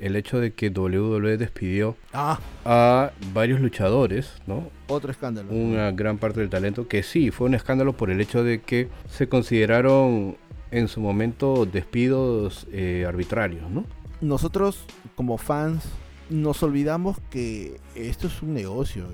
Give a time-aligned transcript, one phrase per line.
[0.00, 4.68] el hecho de que WWE despidió Ah, a varios luchadores, ¿no?
[4.88, 5.52] otro escándalo.
[5.52, 8.88] Una gran parte del talento, que sí, fue un escándalo por el hecho de que
[9.08, 10.36] se consideraron
[10.72, 13.84] en su momento despidos eh, arbitrarios, ¿no?
[14.20, 14.84] Nosotros,
[15.14, 15.84] como fans,
[16.28, 19.06] nos olvidamos que esto es un negocio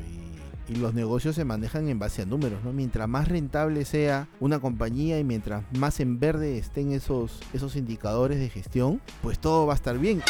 [0.68, 2.73] y, y los negocios se manejan en base a números, ¿no?
[2.73, 8.39] Mientras más rentable sea una compañía y mientras más en verde estén esos, esos indicadores
[8.39, 10.23] de gestión, pues todo va a estar bien.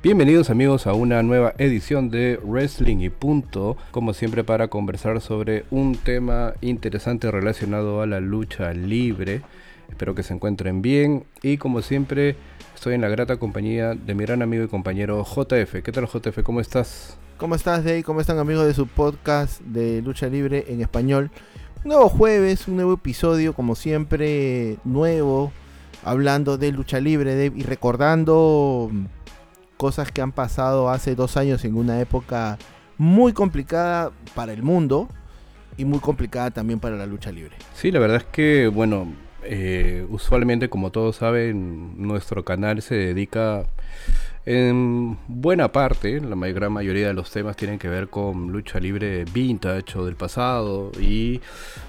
[0.00, 5.64] Bienvenidos amigos a una nueva edición de Wrestling y Punto, como siempre para conversar sobre
[5.72, 9.42] un tema interesante relacionado a la lucha libre.
[9.88, 12.36] Espero que se encuentren bien y como siempre
[12.76, 15.82] estoy en la grata compañía de mi gran amigo y compañero JF.
[15.82, 16.44] ¿Qué tal JF?
[16.44, 17.18] ¿Cómo estás?
[17.36, 18.04] ¿Cómo estás, Dave?
[18.04, 21.32] ¿Cómo están amigos de su podcast de lucha libre en español?
[21.82, 25.50] Un nuevo jueves, un nuevo episodio, como siempre, nuevo,
[26.04, 28.92] hablando de lucha libre Dave, y recordando
[29.78, 32.58] cosas que han pasado hace dos años en una época
[32.98, 35.08] muy complicada para el mundo
[35.78, 37.56] y muy complicada también para la lucha libre.
[37.72, 39.06] Sí, la verdad es que, bueno,
[39.44, 43.64] eh, usualmente como todos saben, nuestro canal se dedica
[44.44, 48.80] en buena parte, la may- gran mayoría de los temas tienen que ver con lucha
[48.80, 51.40] libre vintage o del pasado y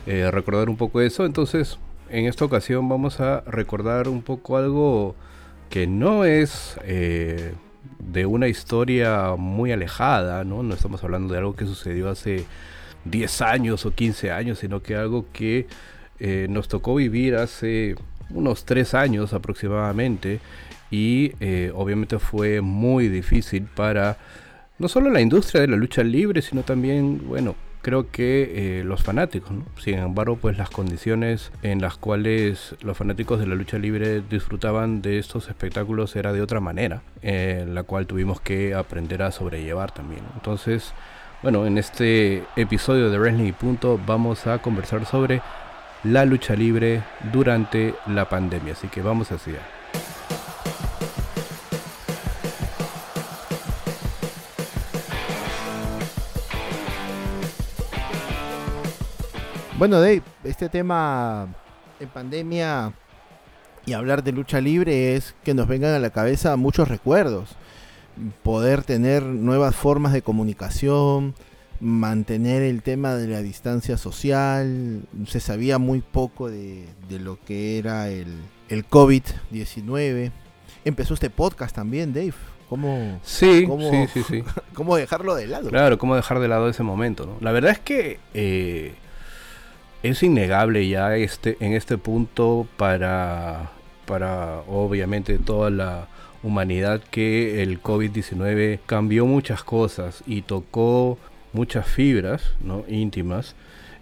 [0.05, 1.25] eh, recordar un poco eso.
[1.25, 5.15] Entonces, en esta ocasión vamos a recordar un poco algo
[5.69, 7.53] que no es eh,
[7.99, 10.63] de una historia muy alejada, ¿no?
[10.63, 12.45] No estamos hablando de algo que sucedió hace
[13.05, 15.67] 10 años o 15 años, sino que algo que
[16.19, 17.95] eh, nos tocó vivir hace
[18.29, 20.39] unos 3 años aproximadamente
[20.91, 24.17] y eh, obviamente fue muy difícil para
[24.79, 29.03] no solo la industria de la lucha libre, sino también, bueno, creo que eh, los
[29.03, 29.51] fanáticos.
[29.77, 35.01] Sin embargo, pues las condiciones en las cuales los fanáticos de la lucha libre disfrutaban
[35.01, 39.91] de estos espectáculos era de otra manera, eh, la cual tuvimos que aprender a sobrellevar
[39.91, 40.23] también.
[40.35, 40.93] Entonces,
[41.41, 45.41] bueno, en este episodio de Wrestling y Punto vamos a conversar sobre
[46.03, 49.78] la lucha libre durante la pandemia, así que vamos hacia allá.
[59.79, 61.47] Bueno, Dave, este tema
[62.01, 62.91] en pandemia
[63.85, 67.55] y hablar de lucha libre es que nos vengan a la cabeza muchos recuerdos.
[68.43, 71.33] Poder tener nuevas formas de comunicación,
[71.79, 75.03] mantener el tema de la distancia social.
[75.25, 78.35] Se sabía muy poco de, de lo que era el,
[78.67, 80.33] el COVID-19.
[80.83, 82.33] Empezó este podcast también, Dave.
[82.67, 83.89] ¿Cómo, Sí, ¿Cómo?
[83.89, 84.43] sí, sí, sí.
[84.73, 85.69] cómo dejarlo de lado?
[85.69, 87.37] Claro, cómo dejar de lado ese momento, ¿no?
[87.39, 88.93] La verdad es que eh,
[90.03, 93.71] es innegable ya este, en este punto para,
[94.05, 96.07] para obviamente toda la
[96.41, 101.17] humanidad que el COVID-19 cambió muchas cosas y tocó
[101.51, 102.85] muchas fibras ¿no?
[102.87, 103.55] íntimas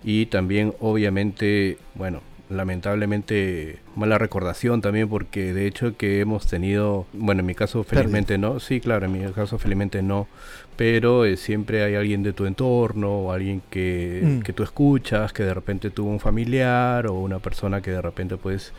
[0.03, 7.41] y también obviamente, bueno, lamentablemente mala recordación también porque de hecho que hemos tenido, bueno,
[7.41, 10.27] en mi caso felizmente no, sí, claro, en mi caso felizmente no,
[10.75, 14.39] pero eh, siempre hay alguien de tu entorno o alguien que, Mm.
[14.41, 18.37] que tú escuchas que de repente tuvo un familiar o una persona que de repente
[18.37, 18.71] pues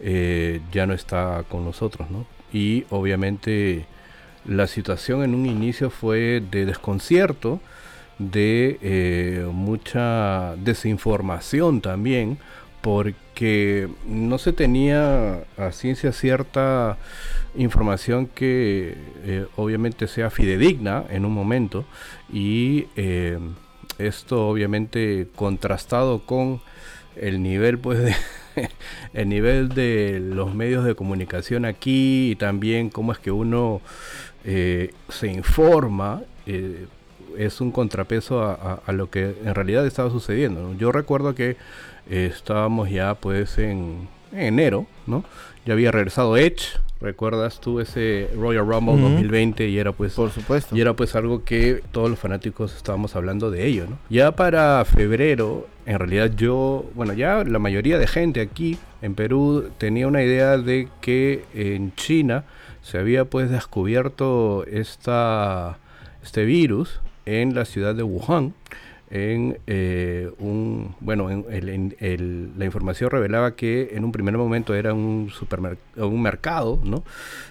[0.00, 2.26] eh, ya no está con nosotros, ¿no?
[2.52, 3.86] Y obviamente
[4.44, 7.60] la situación en un inicio fue de desconcierto,
[8.18, 12.38] de eh, mucha desinformación también,
[12.86, 16.98] porque no se tenía a ciencia cierta
[17.56, 21.84] información que eh, obviamente sea fidedigna en un momento
[22.32, 23.40] y eh,
[23.98, 26.60] esto obviamente contrastado con
[27.16, 28.14] el nivel pues de
[29.14, 33.80] el nivel de los medios de comunicación aquí y también cómo es que uno
[34.44, 36.22] eh, se informa
[37.36, 40.74] es un contrapeso a, lo que en realidad estaba sucediendo.
[40.78, 41.56] Yo recuerdo que
[42.10, 45.24] eh, estábamos ya pues en, en enero, ¿no?
[45.64, 49.02] Ya había regresado Edge, ¿recuerdas tú ese Royal Rumble Ujú.
[49.10, 49.68] 2020?
[49.68, 50.76] Y era pues Por supuesto.
[50.76, 53.98] y era pues algo que todos los fanáticos estábamos hablando de ello, ¿no?
[54.08, 59.70] Ya para febrero, en realidad yo, bueno, ya la mayoría de gente aquí en Perú
[59.78, 62.44] tenía una idea de que en China
[62.82, 65.78] se había pues descubierto esta,
[66.22, 68.54] este virus en la ciudad de Wuhan.
[69.08, 74.36] En eh, un, bueno, en el- en el- la información revelaba que en un primer
[74.36, 77.04] momento era un supermercado, un mercado, ¿no?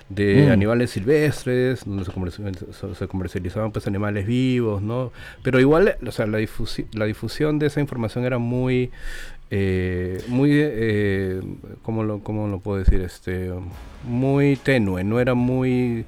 [0.09, 0.51] De Mm.
[0.51, 5.13] animales silvestres, donde se, comerci- se comercializaban pues animales vivos, ¿no?
[5.43, 8.91] Pero igual, o sea, la, difusi- la difusión de esa información era muy,
[9.49, 11.39] eh, muy, eh,
[11.83, 12.99] ¿cómo, lo, ¿cómo lo puedo decir?
[13.01, 13.49] Este,
[14.03, 16.03] muy tenue, no era muy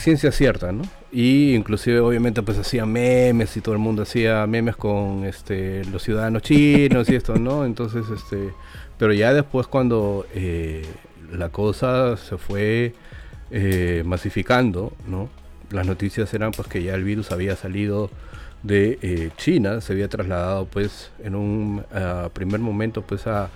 [0.00, 0.82] ciencia cierta, ¿no?
[1.12, 6.02] Y inclusive obviamente pues hacía memes y todo el mundo hacía memes con este los
[6.02, 7.64] ciudadanos chinos y esto, ¿no?
[7.64, 8.50] Entonces, este,
[8.98, 10.84] pero ya después cuando eh,
[11.32, 12.94] la cosa se fue
[13.50, 15.28] eh, masificando, ¿no?
[15.70, 18.10] Las noticias eran pues que ya el virus había salido
[18.62, 21.84] de eh, China, se había trasladado pues en un
[22.32, 23.50] primer momento pues a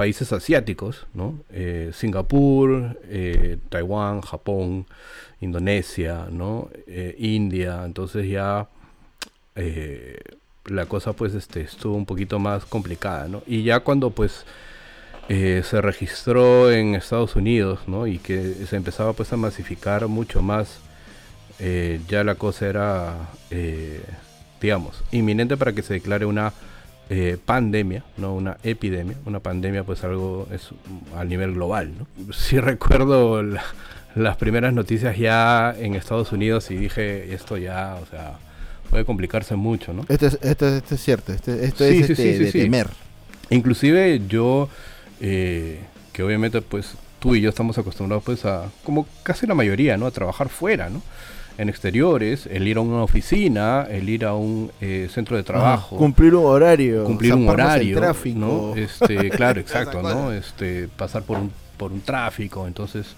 [0.00, 1.34] países asiáticos, ¿no?
[1.50, 4.86] Eh, Singapur, eh, Taiwán, Japón,
[5.40, 6.70] Indonesia, ¿no?
[6.86, 8.68] Eh, India, entonces ya
[10.64, 13.42] la cosa pues este, estuvo un poquito más complicada, ¿no?
[13.46, 14.46] Y ya cuando pues
[15.28, 18.06] se registró en Estados Unidos, ¿no?
[18.06, 20.80] Y que se empezaba pues a masificar mucho más,
[22.08, 23.14] ya la cosa era,
[24.60, 26.54] digamos, inminente para que se declare una
[27.12, 29.16] eh, pandemia, no una epidemia.
[29.26, 30.68] Una pandemia, pues algo es
[31.16, 31.92] a nivel global.
[31.98, 32.32] ¿no?
[32.32, 33.42] Sí recuerdo
[34.14, 38.34] las primeras noticias ya en Estados Unidos y dije, esto ya, o sea,
[38.88, 40.04] puede complicarse mucho, ¿no?
[40.08, 42.88] Esto es, esto, esto es cierto, este, esto es este, de temer.
[43.50, 44.68] Inclusive yo,
[45.20, 45.80] eh,
[46.12, 50.06] que obviamente pues tú y yo estamos acostumbrados pues a, como casi la mayoría, ¿no?
[50.06, 51.02] A trabajar fuera, ¿no?
[51.60, 55.94] en exteriores, el ir a una oficina, el ir a un eh, centro de trabajo.
[55.94, 57.04] cumplir un horario.
[57.04, 57.98] Cumplir un horario.
[57.98, 58.38] Tráfico.
[58.38, 58.74] ¿no?
[58.76, 60.32] Este, claro, exacto, ¿no?
[60.32, 62.66] Este, pasar por un, por un tráfico.
[62.66, 63.14] Entonces,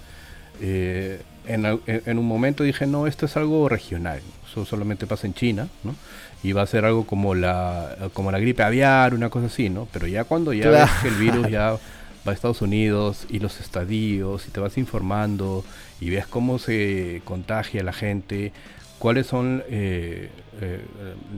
[0.64, 4.20] eh, en, en, un momento dije, no, esto es algo regional.
[4.48, 5.96] Eso solamente pasa en China, ¿no?
[6.44, 9.88] Y va a ser algo como la, como la gripe aviar, una cosa así, ¿no?
[9.92, 11.72] Pero ya cuando ya ves que el virus ya
[12.26, 15.64] va a Estados Unidos y los estadios y te vas informando
[16.00, 18.52] y ves cómo se contagia la gente,
[19.00, 20.30] cuáles son, eh,
[20.60, 20.80] eh,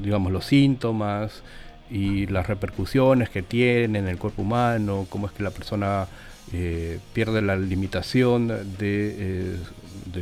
[0.03, 1.43] digamos, los síntomas
[1.91, 6.09] y las repercusiones que tiene en el cuerpo humano, cómo es que la persona
[6.53, 8.49] eh, pierde la limitación
[8.79, 9.57] de,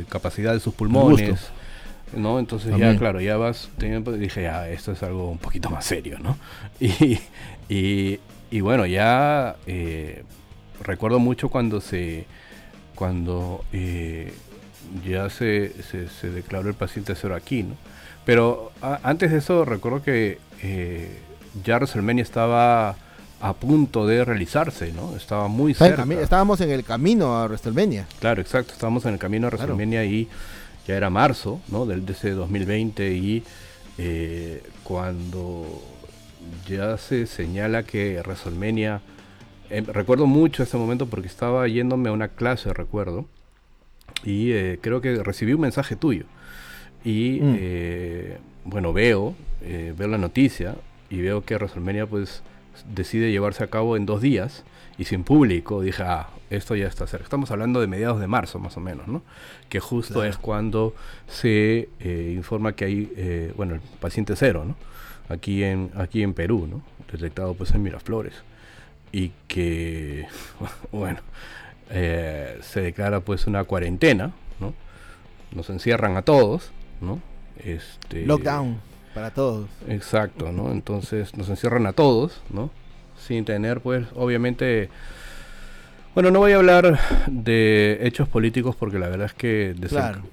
[0.09, 1.51] capacidad de sus pulmones.
[2.15, 2.37] ¿no?
[2.37, 6.37] Entonces ya, claro, ya vas, dije, ya, esto es algo un poquito más serio, ¿no?
[6.79, 7.19] Y,
[7.69, 8.19] y,
[8.51, 9.55] y bueno, ya
[10.83, 12.25] recuerdo mucho cuando se
[12.95, 14.33] cuando eh,
[15.05, 17.75] ya se, se, declaró el paciente cero aquí, ¿no?
[18.25, 21.19] Pero antes de eso recuerdo que eh,
[21.63, 22.95] ya WrestleMania estaba
[23.43, 25.15] a punto de realizarse, ¿no?
[25.15, 26.05] Estaba muy cerca.
[26.13, 28.07] Estábamos en el camino a WrestleMania.
[28.19, 30.27] Claro, exacto, estábamos en el camino a WrestleMania y
[30.87, 31.85] ya era marzo, ¿no?
[31.85, 33.43] Del de ese 2020 y
[33.97, 35.81] eh, cuando
[36.67, 39.01] ya se señala que WrestleMania
[39.73, 43.25] Em, recuerdo mucho ese momento porque estaba yéndome a una clase, recuerdo,
[44.23, 46.25] y eh, creo que recibí un mensaje tuyo.
[47.03, 47.55] Y mm.
[47.59, 50.75] eh, bueno, veo, eh, veo la noticia
[51.09, 52.43] y veo que WrestleMania pues
[52.93, 54.63] decide llevarse a cabo en dos días
[54.97, 55.81] y sin público.
[55.81, 57.23] Dije, ah, esto ya está cerca.
[57.23, 59.23] Estamos hablando de mediados de marzo más o menos, ¿no?
[59.69, 60.93] Que justo es cuando
[61.27, 61.89] se
[62.35, 64.75] informa que hay, bueno, el paciente cero, ¿no?
[65.33, 66.83] Aquí en, aquí en Perú, ¿no?
[67.11, 68.33] Detectado pues en Miraflores
[69.13, 70.25] y que,
[70.91, 71.19] bueno,
[71.91, 74.73] eh, se declara pues una cuarentena, ¿no?
[75.53, 77.21] Nos encierran a todos, ¿no?
[77.63, 78.79] Este, Lockdown
[79.13, 79.69] para todos.
[79.87, 80.71] Exacto, ¿no?
[80.71, 82.69] Entonces nos encierran a todos, ¿no?
[83.17, 84.89] Sin tener pues, obviamente...
[86.13, 89.75] Bueno, no voy a hablar de hechos políticos porque la verdad es que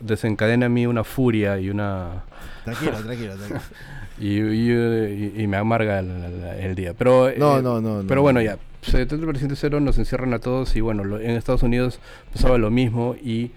[0.01, 2.25] desencadena a mí una furia y una...
[2.65, 3.61] Tranquilo, tranquilo, tranquilo.
[4.21, 6.93] y, me amarga el, día.
[6.95, 10.35] Pero, no, eh, no, no, pero bueno, ya, se detenta el presidente cero, nos encierran
[10.35, 12.01] a todos y bueno, en Estados Unidos
[12.33, 13.51] pasaba lo mismo y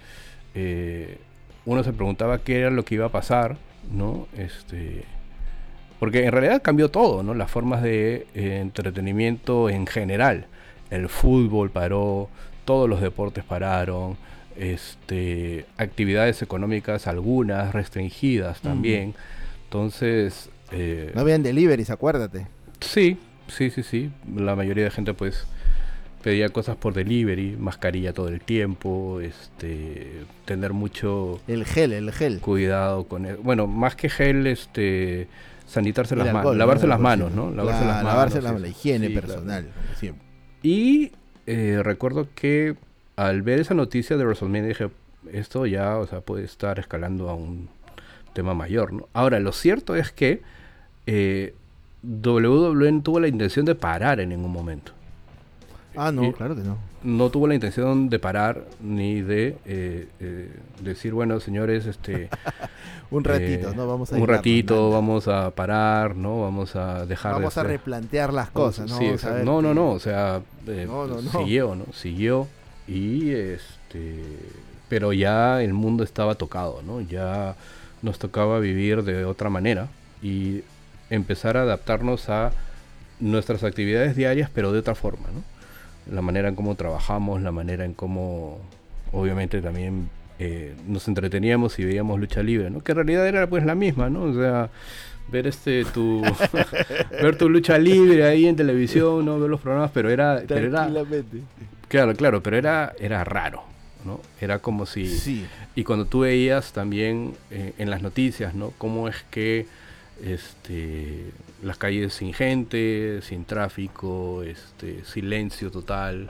[0.56, 1.18] eh,
[1.66, 3.58] uno se preguntaba qué era lo que iba a pasar,
[3.92, 4.28] ¿no?
[4.38, 5.04] Este,
[6.00, 7.34] porque en realidad cambió todo, ¿no?
[7.34, 10.48] Las formas de eh, entretenimiento en general.
[10.90, 12.30] El fútbol paró,
[12.66, 14.18] todos los deportes pararon,
[14.58, 19.16] este, actividades económicas algunas restringidas también.
[19.66, 20.50] Entonces...
[20.72, 22.48] Eh, no habían deliveries, acuérdate.
[22.80, 24.12] Sí, sí, sí, sí.
[24.36, 25.46] La mayoría de gente pues
[26.24, 31.42] pedía cosas por delivery, mascarilla todo el tiempo, este, tener mucho...
[31.48, 32.40] El gel, el gel.
[32.40, 35.28] Cuidado con el, Bueno, más que gel, este,
[35.68, 37.52] sanitarse las manos, lavarse las manos, ¿no?
[37.52, 38.14] Lavarse las manos.
[38.14, 39.68] Lavarse la, higiene personal,
[40.00, 40.26] siempre.
[40.64, 41.12] Y
[41.46, 42.76] eh, recuerdo que
[43.18, 44.90] al ver esa noticia de WrestleMania dije,
[45.32, 47.68] esto ya, o sea, puede estar escalando a un
[48.32, 49.10] tema mayor, ¿no?
[49.12, 50.42] Ahora, lo cierto es que
[51.06, 51.54] eh,
[52.02, 54.94] WWE tuvo la intención de parar en ningún momento.
[55.96, 56.78] Ah, no, claro que no.
[57.04, 62.30] No tuvo la intención de parar ni de eh, eh, decir, bueno, señores, este...
[63.12, 63.88] un ratito, ¿no?
[63.88, 66.42] Vamos a Un ratito, vamos a parar, ¿no?
[66.42, 67.34] Vamos a dejar...
[67.34, 69.00] Vamos a replantear las cosas, ¿no?
[69.44, 70.42] no, no, no, o sea,
[71.32, 71.86] siguió, ¿no?
[71.94, 72.48] Siguió
[72.88, 74.22] y este
[74.94, 77.02] pero ya el mundo estaba tocado, ¿no?
[77.02, 77.56] Ya
[78.04, 79.88] nos tocaba vivir de otra manera
[80.22, 80.62] y
[81.10, 82.52] empezar a adaptarnos a
[83.20, 85.44] nuestras actividades diarias, pero de otra forma, ¿no?
[86.12, 88.60] La manera en cómo trabajamos, la manera en cómo,
[89.12, 92.82] obviamente, también eh, nos entreteníamos y veíamos lucha libre, ¿no?
[92.82, 94.24] Que en realidad era pues la misma, ¿no?
[94.24, 94.70] O sea,
[95.32, 96.22] ver este tu
[97.22, 99.40] ver tu lucha libre ahí en televisión, ¿no?
[99.40, 100.90] Ver los programas, pero era, pero era
[101.88, 103.64] Claro, claro, pero era era raro,
[104.04, 104.20] ¿no?
[104.42, 105.46] Era como si Sí.
[105.76, 108.72] y cuando tú veías también eh, en las noticias, ¿no?
[108.78, 109.68] Cómo es que
[110.22, 111.32] este,
[111.64, 116.30] las calles sin gente, sin tráfico, este, silencio total.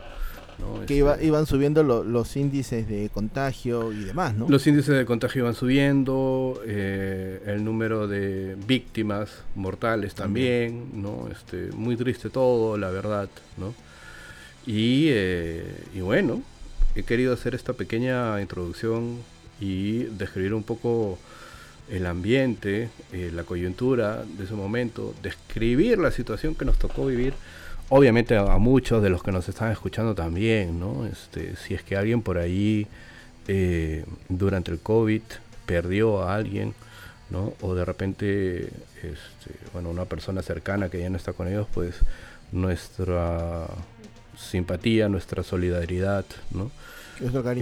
[0.59, 0.75] ¿no?
[0.75, 4.47] Que Este, iba- iban subiendo lo- los índices de contagio y demás, ¿no?
[4.47, 11.27] Los índices de contagio iban subiendo, eh, el número de víctimas mortales también, ¿no?
[11.31, 13.73] Este, muy triste todo, la verdad, ¿no?
[14.67, 16.41] Y, eh, y bueno,
[16.95, 19.17] he querido hacer esta pequeña introducción
[19.59, 21.17] y describir un poco
[21.89, 27.33] el ambiente, eh, la coyuntura de ese momento, describir la situación que nos tocó vivir.
[27.89, 31.05] Obviamente a, muchos de los que nos están escuchando también, ¿no?
[31.05, 32.87] Este, si es que alguien por ahí
[33.47, 35.21] eh, durante el COVID
[35.65, 36.73] perdió a alguien,
[37.29, 37.53] ¿no?
[37.61, 38.63] O de repente,
[38.97, 41.95] este, bueno, una persona cercana que ya no está con ellos, pues
[42.51, 43.67] nuestra
[44.37, 46.71] simpatía, nuestra solidaridad, ¿no?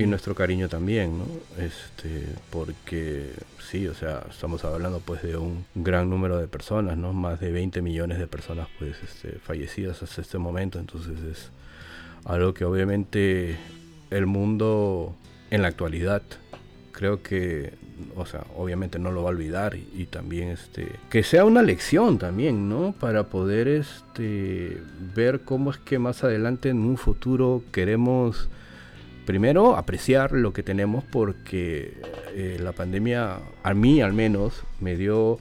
[0.04, 1.26] Y nuestro cariño también, ¿no?
[1.58, 7.14] Este, porque sí, o sea, estamos hablando pues de un gran número de personas, ¿no?
[7.14, 11.52] Más de 20 millones de personas pues este, fallecidas hasta este momento, entonces es
[12.26, 13.58] algo que obviamente
[14.10, 15.16] el mundo
[15.50, 16.22] en la actualidad
[16.92, 17.74] creo que
[18.16, 21.62] o sea obviamente no lo va a olvidar y, y también este que sea una
[21.62, 24.82] lección también no para poder este
[25.16, 28.50] ver cómo es que más adelante en un futuro queremos
[29.32, 31.98] primero apreciar lo que tenemos porque
[32.36, 35.40] eh, la pandemia a mí al menos me dio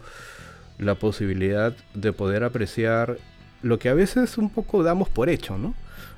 [0.79, 3.19] la posibilidad de poder apreciar
[3.63, 5.75] lo que a veces un poco damos por hecho, ¿no?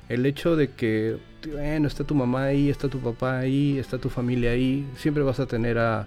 [0.07, 1.17] El hecho de que,
[1.51, 5.39] bueno, está tu mamá ahí, está tu papá ahí, está tu familia ahí, siempre vas
[5.39, 6.05] a tener a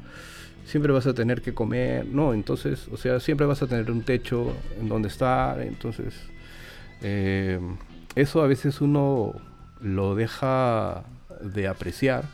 [0.66, 4.02] siempre vas a tener que comer, no, entonces, o sea, siempre vas a tener un
[4.02, 6.14] techo en donde estar, entonces,
[7.02, 7.58] eh,
[8.14, 9.34] eso a veces uno
[9.80, 11.04] lo deja
[11.40, 12.24] de apreciar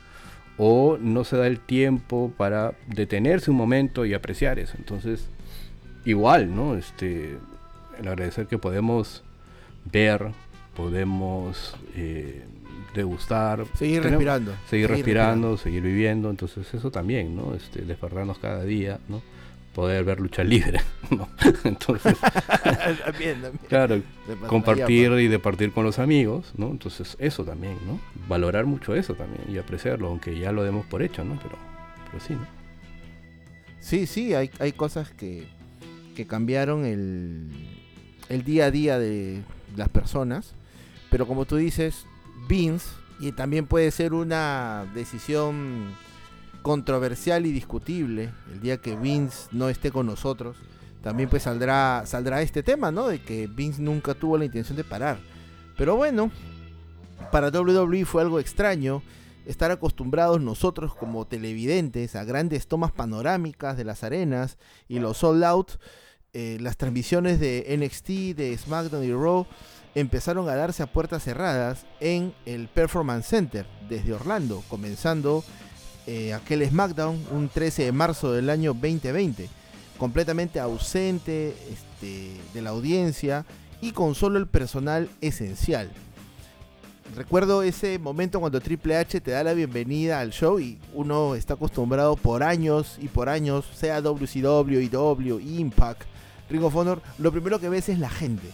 [0.59, 5.29] o no se da el tiempo para detenerse un momento y apreciar eso, entonces,
[6.05, 6.77] igual, ¿no?
[6.77, 7.37] Este,
[7.99, 9.23] el agradecer que podemos
[9.91, 10.29] ver,
[10.77, 12.43] podemos eh,
[12.95, 14.53] degustar, Seguir tenemos- respirando.
[14.69, 17.55] seguir respirando, seguir viviendo, entonces eso también, ¿no?
[17.55, 19.23] Este, despertarnos cada día, ¿no?
[19.75, 21.29] Poder ver lucha libre, ¿no?
[21.65, 22.17] Entonces,
[23.05, 23.61] también, también.
[23.69, 24.03] claro,
[24.47, 26.69] compartir y departir con los amigos, ¿no?
[26.71, 27.99] Entonces eso también, ¿no?
[28.29, 31.39] Valorar mucho eso también y apreciarlo, aunque ya lo demos por hecho, ¿no?
[31.43, 31.57] Pero,
[32.07, 32.47] pero sí, ¿no?
[33.81, 35.47] Sí, sí, hay, hay cosas que,
[36.15, 37.51] que cambiaron el,
[38.29, 39.43] el día a día de
[39.77, 40.55] las personas,
[41.11, 42.07] pero como tú dices,
[42.49, 42.89] Vince,
[43.21, 45.95] y también puede ser una decisión
[46.63, 50.57] controversial y discutible, el día que Vince no esté con nosotros,
[51.03, 53.09] también pues saldrá, saldrá este tema, ¿no?
[53.09, 55.19] De que Vince nunca tuvo la intención de parar.
[55.77, 56.31] Pero bueno,
[57.31, 59.03] para WWE fue algo extraño
[59.47, 65.43] estar acostumbrados nosotros como televidentes a grandes tomas panorámicas de las arenas y los sold
[65.45, 65.73] out,
[66.33, 69.47] eh, las transmisiones de NXT, de SmackDown y Raw
[69.95, 75.45] empezaron a darse a puertas cerradas en el Performance Center desde Orlando, comenzando
[76.07, 79.49] eh, aquel SmackDown un 13 de marzo del año 2020,
[79.99, 83.45] completamente ausente este, de la audiencia
[83.81, 85.91] y con solo el personal esencial
[87.15, 91.55] recuerdo ese momento cuando Triple H te da la bienvenida al show y uno está
[91.55, 96.03] acostumbrado por años y por años, sea WCW, IW, Impact,
[96.49, 98.49] Ring of Honor, lo primero que ves es la gente.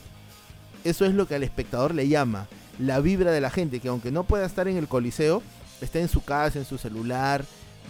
[0.85, 2.47] Eso es lo que al espectador le llama,
[2.78, 5.43] la vibra de la gente, que aunque no pueda estar en el coliseo,
[5.80, 7.44] está en su casa, en su celular,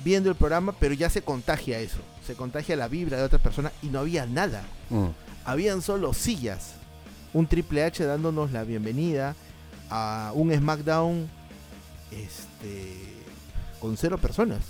[0.04, 3.72] viendo el programa, pero ya se contagia eso, se contagia la vibra de otra persona
[3.82, 5.06] y no había nada Mm.
[5.44, 6.72] habían solo sillas.
[7.34, 9.34] Un Triple H dándonos la bienvenida
[9.90, 11.28] a un SmackDown
[12.10, 12.94] este,
[13.80, 14.60] con cero personas.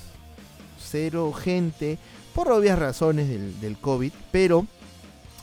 [0.81, 1.99] Cero gente,
[2.35, 4.67] por obvias razones del, del COVID, pero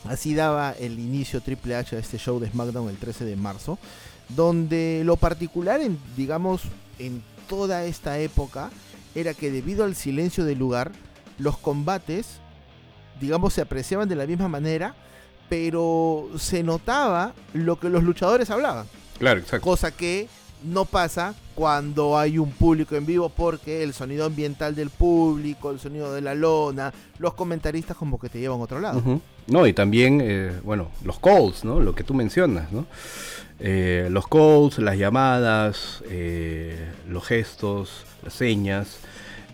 [0.04, 3.78] así daba el inicio Triple H a este show de SmackDown el 13 de marzo,
[4.28, 6.62] donde lo particular, en, digamos,
[6.98, 8.70] en toda esta época,
[9.14, 10.92] era que debido al silencio del lugar,
[11.38, 12.38] los combates,
[13.20, 14.94] digamos, se apreciaban de la misma manera,
[15.48, 18.86] pero se notaba lo que los luchadores hablaban,
[19.18, 19.64] Claro, exacto.
[19.64, 20.28] cosa que
[20.64, 25.80] no pasa cuando hay un público en vivo porque el sonido ambiental del público, el
[25.80, 29.02] sonido de la lona, los comentaristas como que te llevan a otro lado.
[29.46, 31.80] No, y también, eh, bueno, los calls, ¿no?
[31.80, 32.86] Lo que tú mencionas, ¿no?
[33.58, 36.76] Eh, los calls, las llamadas, eh,
[37.08, 38.98] los gestos, las señas,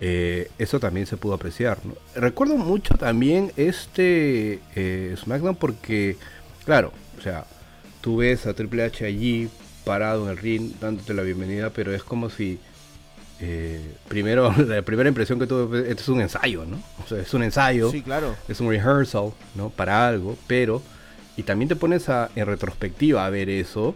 [0.00, 1.78] eso también se pudo apreciar.
[2.16, 4.58] Recuerdo mucho también este
[5.16, 6.16] SmackDown porque,
[6.64, 7.46] claro, o sea,
[8.00, 9.48] tú ves a Triple H allí
[9.84, 12.58] parado en el ring dándote la bienvenida, pero es como si
[13.40, 16.80] eh, primero la primera impresión que tuve esto es un ensayo, ¿no?
[17.04, 18.36] O sea, es un ensayo, sí, claro.
[18.48, 19.70] es un rehearsal, ¿no?
[19.70, 20.82] Para algo, pero
[21.36, 23.94] y también te pones a, en retrospectiva a ver eso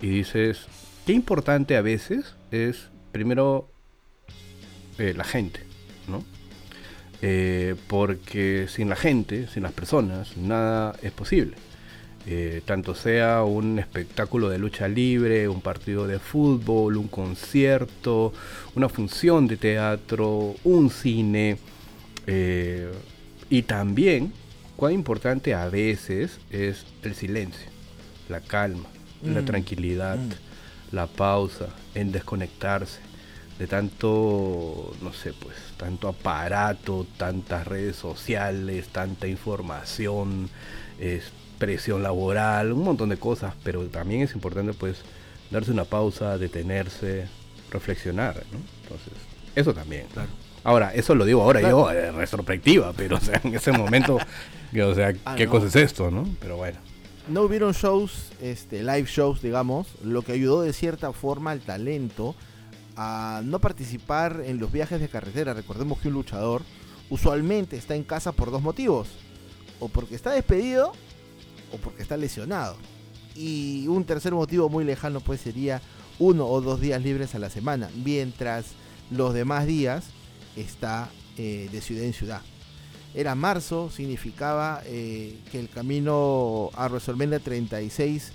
[0.00, 0.66] y dices
[1.06, 3.68] qué importante a veces es primero
[4.98, 5.60] eh, la gente,
[6.08, 6.24] ¿no?
[7.22, 11.56] Eh, porque sin la gente, sin las personas, nada es posible.
[12.24, 18.32] Eh, tanto sea un espectáculo de lucha libre, un partido de fútbol, un concierto,
[18.76, 21.58] una función de teatro, un cine.
[22.26, 22.92] Eh,
[23.50, 24.32] y también,
[24.76, 27.66] cuán importante a veces es el silencio,
[28.28, 28.88] la calma,
[29.24, 29.44] la mm.
[29.44, 30.94] tranquilidad, mm.
[30.94, 33.00] la pausa, en desconectarse
[33.58, 40.48] de tanto, no sé, pues, tanto aparato, tantas redes sociales, tanta información,
[40.98, 45.02] este, presión laboral, un montón de cosas, pero también es importante pues
[45.48, 47.28] darse una pausa, detenerse,
[47.70, 48.58] reflexionar, ¿no?
[48.82, 49.12] Entonces,
[49.54, 50.06] eso también.
[50.12, 50.28] Claro.
[50.64, 54.16] Ahora, eso lo digo ahora yo, en retrospectiva, pero o sea, en ese momento,
[54.84, 56.28] o sea, ah, ¿qué cosa es esto, no?
[56.40, 56.78] Pero bueno.
[57.28, 62.34] No hubieron shows, este, live shows, digamos, lo que ayudó de cierta forma al talento
[62.96, 65.54] a no participar en los viajes de carretera.
[65.54, 66.62] Recordemos que un luchador
[67.08, 69.10] usualmente está en casa por dos motivos.
[69.78, 70.92] O porque está despedido
[71.72, 72.76] o porque está lesionado.
[73.34, 75.80] Y un tercer motivo muy lejano pues sería
[76.18, 78.66] uno o dos días libres a la semana, mientras
[79.10, 80.04] los demás días
[80.56, 82.42] está eh, de ciudad en ciudad.
[83.14, 88.32] Era marzo, significaba eh, que el camino a WrestleMania 36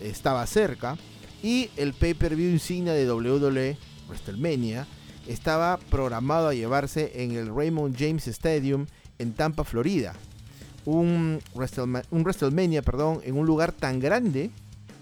[0.00, 0.96] estaba cerca
[1.42, 3.76] y el pay-per-view insignia de WWE,
[4.08, 4.86] WrestleMania,
[5.26, 8.86] estaba programado a llevarse en el Raymond James Stadium
[9.18, 10.14] en Tampa, Florida,
[10.84, 14.50] un, WrestleMania, perdón, en un lugar tan grande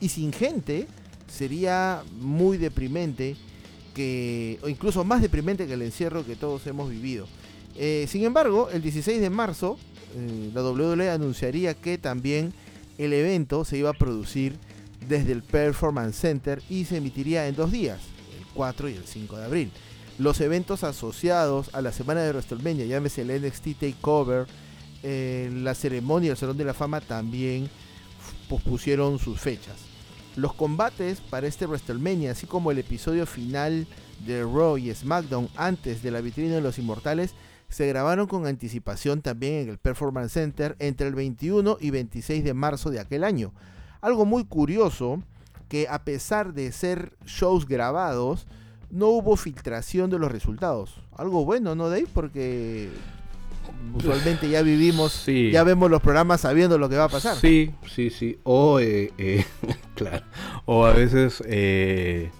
[0.00, 0.86] y sin gente
[1.28, 3.36] sería muy deprimente
[3.94, 7.26] que, o incluso más deprimente que el encierro que todos hemos vivido.
[7.76, 9.78] Eh, sin embargo, el 16 de marzo,
[10.16, 12.52] eh, la WWE anunciaría que también
[12.98, 14.54] el evento se iba a producir
[15.08, 18.00] desde el Performance Center y se emitiría en dos días,
[18.38, 19.70] el 4 y el 5 de abril.
[20.18, 24.46] Los eventos asociados a la semana de WrestleMania, llámese el NXT Takeover,
[25.02, 27.68] la ceremonia del Salón de la Fama también
[28.48, 29.76] pospusieron sus fechas.
[30.36, 33.86] Los combates para este WrestleMania, así como el episodio final
[34.26, 37.34] de Raw y SmackDown antes de la vitrina de los Inmortales,
[37.68, 42.54] se grabaron con anticipación también en el Performance Center entre el 21 y 26 de
[42.54, 43.52] marzo de aquel año.
[44.00, 45.22] Algo muy curioso,
[45.68, 48.46] que a pesar de ser shows grabados,
[48.90, 51.00] no hubo filtración de los resultados.
[51.16, 52.08] Algo bueno, ¿no, Dave?
[52.12, 52.90] Porque
[53.94, 57.36] usualmente ya vivimos, ya vemos los programas sabiendo lo que va a pasar.
[57.36, 58.38] Sí, sí, sí.
[58.44, 59.44] O, eh, eh,
[59.94, 60.24] claro,
[60.64, 62.30] o a veces eh,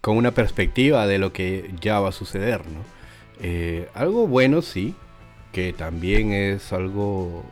[0.00, 3.00] con una perspectiva de lo que ya va a suceder, ¿no?
[3.94, 4.94] algo bueno, sí,
[5.50, 7.42] que también es algo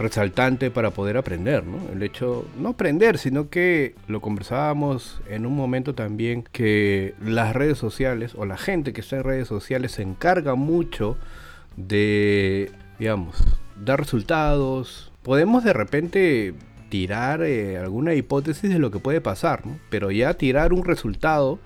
[0.00, 1.78] resaltante para poder aprender, ¿no?
[1.92, 7.76] El hecho, no aprender, sino que lo conversábamos en un momento también que las redes
[7.76, 11.18] sociales o la gente que está en redes sociales se encarga mucho
[11.76, 13.36] de, digamos,
[13.76, 15.12] dar resultados.
[15.22, 16.54] Podemos de repente
[16.88, 21.58] tirar eh, alguna hipótesis de lo que puede pasar, pero ya tirar un resultado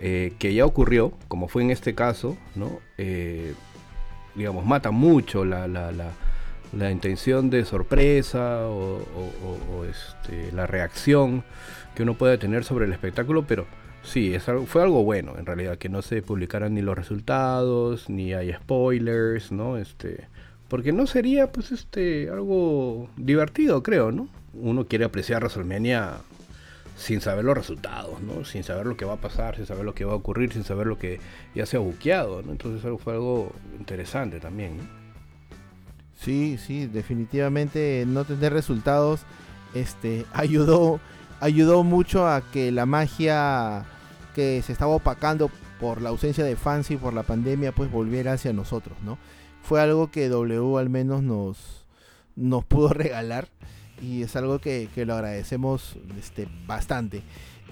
[0.00, 2.80] eh, que ya ocurrió, como fue en este caso, ¿no?
[2.96, 3.54] Eh,
[4.34, 5.92] digamos, mata mucho la, la,
[6.72, 11.42] la, intención de sorpresa o, este, la reacción
[11.96, 13.66] que uno puede tener sobre el espectáculo, pero
[14.02, 18.32] Sí, es fue algo bueno en realidad, que no se publicaran ni los resultados, ni
[18.32, 19.76] hay spoilers, ¿no?
[19.76, 20.28] Este,
[20.68, 24.28] porque no sería pues este algo divertido, creo, ¿no?
[24.54, 26.18] Uno quiere apreciar WrestleMania
[26.96, 28.44] sin saber los resultados, ¿no?
[28.44, 30.64] Sin saber lo que va a pasar, sin saber lo que va a ocurrir, sin
[30.64, 31.20] saber lo que
[31.54, 32.52] ya se ha buqueado, ¿no?
[32.52, 34.98] Entonces fue algo interesante también, ¿no?
[36.20, 39.20] Sí, sí, definitivamente no tener resultados
[39.74, 41.00] este ayudó
[41.40, 43.84] ayudó mucho a que la magia
[44.34, 48.32] que se estaba opacando por la ausencia de fans y por la pandemia pues volviera
[48.32, 49.18] hacia nosotros, ¿no?
[49.62, 51.86] Fue algo que W al menos nos,
[52.36, 53.48] nos pudo regalar
[54.00, 57.22] y es algo que, lo agradecemos este, bastante.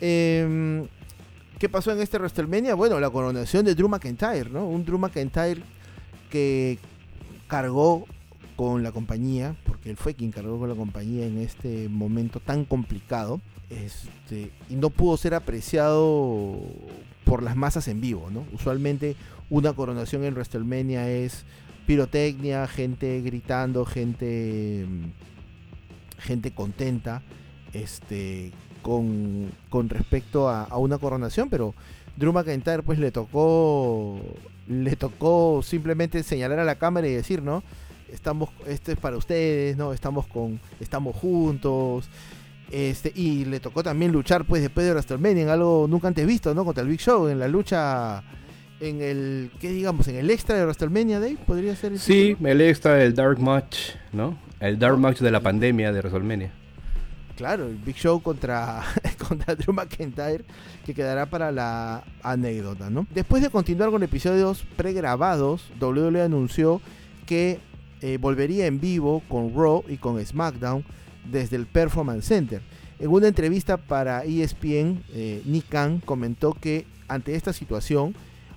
[0.00, 0.86] Em,
[1.58, 2.74] ¿Qué pasó en este WrestleMania?
[2.74, 4.66] Bueno, la coronación de Drew McIntyre, ¿no?
[4.66, 5.62] Un Drew McIntyre
[6.30, 6.78] que
[7.46, 8.06] cargó
[8.56, 12.64] con la compañía, porque él fue quien cargó con la compañía en este momento tan
[12.64, 16.58] complicado, este, y no pudo ser apreciado
[17.24, 18.44] por las masas en vivo, ¿no?
[18.52, 19.14] Usualmente
[19.50, 21.44] una coronación en WrestleMania es
[21.86, 24.86] pirotecnia, gente gritando, gente
[26.18, 27.22] gente contenta,
[27.72, 31.74] este, con, con respecto a, a, una coronación, pero
[32.16, 34.18] Drew McIntyre pues le tocó
[34.66, 37.62] le tocó simplemente señalar a la cámara y decir, ¿no?
[38.12, 39.92] Estamos, esto es para ustedes, ¿no?
[39.92, 42.08] Estamos con, estamos juntos.
[42.70, 46.54] Este, y le tocó también luchar pues después de WrestleMania en algo nunca antes visto,
[46.54, 46.64] ¿no?
[46.64, 48.24] Contra el Big Show, en la lucha
[48.80, 50.08] en el, ¿qué digamos?
[50.08, 51.98] En el extra de WrestleMania, Dave, podría ser.
[51.98, 54.38] Sí, el extra, el Dark Match, ¿no?
[54.60, 56.52] El Dark Match de la pandemia de WrestleMania.
[57.36, 58.82] Claro, el Big Show contra,
[59.28, 60.44] contra Drew McIntyre,
[60.84, 63.06] que quedará para la anécdota, ¿no?
[63.14, 66.80] Después de continuar con episodios pregrabados, WWE anunció
[67.26, 67.60] que
[68.02, 70.84] eh, volvería en vivo con Raw y con SmackDown
[71.30, 72.62] desde el Performance Center.
[72.98, 78.14] En una entrevista para ESPN, eh, Nick Khan comentó que ante esta situación,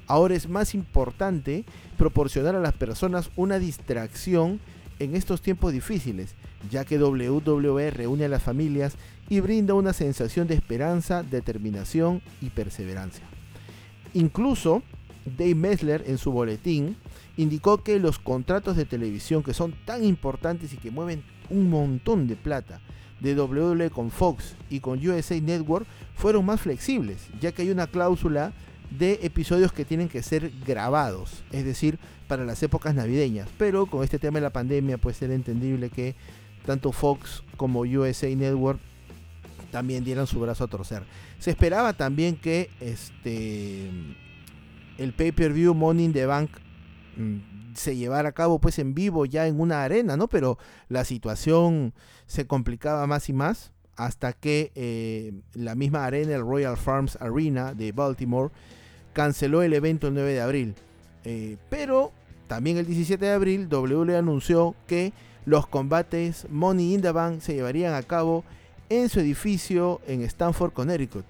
[0.08, 1.66] ahora es más importante
[1.98, 4.60] proporcionar a las personas una distracción
[5.00, 6.36] en estos tiempos difíciles,
[6.70, 8.96] ya que WWE reúne a las familias
[9.30, 13.24] y brinda una sensación de esperanza, determinación y perseverancia.
[14.14, 14.84] Incluso
[15.26, 16.98] Dave Messler en su boletín
[17.40, 22.28] indicó que los contratos de televisión que son tan importantes y que mueven un montón
[22.28, 22.82] de plata
[23.22, 27.88] de WWE con Fox y con USA Network fueron más flexibles, ya que hay una
[27.88, 28.52] cláusula
[28.92, 31.98] de episodios que tienen que ser grabados, es decir,
[32.28, 33.48] para las épocas navideñas.
[33.58, 36.16] Pero con este tema de la pandemia, pues era entendible que
[36.66, 38.82] tanto Fox como USA Network
[39.72, 41.04] también dieran su brazo a torcer.
[41.40, 43.90] Se esperaba también que este
[44.98, 46.50] el pay-per-view Money in the Bank
[47.76, 50.28] se llevara a cabo pues en vivo ya en una arena, ¿no?
[50.28, 51.94] Pero la situación
[52.28, 57.74] se complicaba más y más hasta que eh, la misma arena, el Royal Farms Arena
[57.74, 58.50] de Baltimore,
[59.12, 60.76] canceló el evento el 9 de abril.
[61.26, 62.14] Eh, pero
[62.48, 65.12] también el 17 de abril WWE anunció que
[65.46, 68.46] los combates Money in the Bank se llevarían a cabo
[68.88, 71.26] en su edificio en Stanford, Connecticut,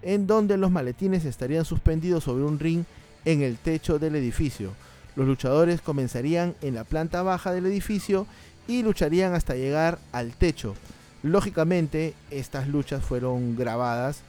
[0.00, 2.84] en donde los maletines estarían suspendidos sobre un ring
[3.24, 4.72] en el techo del edificio.
[5.16, 8.26] Los luchadores comenzarían en la planta baja del edificio
[8.66, 10.74] y lucharían hasta llegar al techo.
[11.22, 14.22] Lógicamente, estas luchas fueron grabadas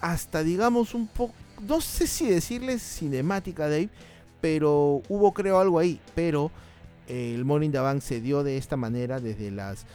[0.00, 1.32] hasta digamos un poco
[1.66, 3.88] no sé si decirles cinemática, Dave,
[4.40, 6.50] pero hubo creo algo ahí, pero
[7.08, 9.86] eh, el Morning the se dio de esta manera desde las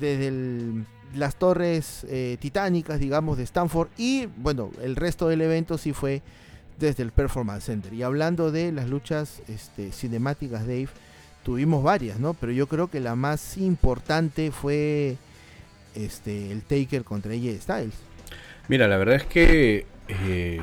[0.00, 0.84] desde
[1.14, 6.20] las torres eh, titánicas, digamos, de Stanford y bueno, el resto del evento sí fue
[6.78, 7.92] desde el Performance Center.
[7.92, 10.88] Y hablando de las luchas este, cinemáticas, Dave,
[11.44, 12.34] tuvimos varias, ¿no?
[12.34, 15.16] Pero yo creo que la más importante fue
[15.94, 17.94] este, el Taker contra AJ Styles.
[18.68, 20.60] Mira, la verdad es que eh,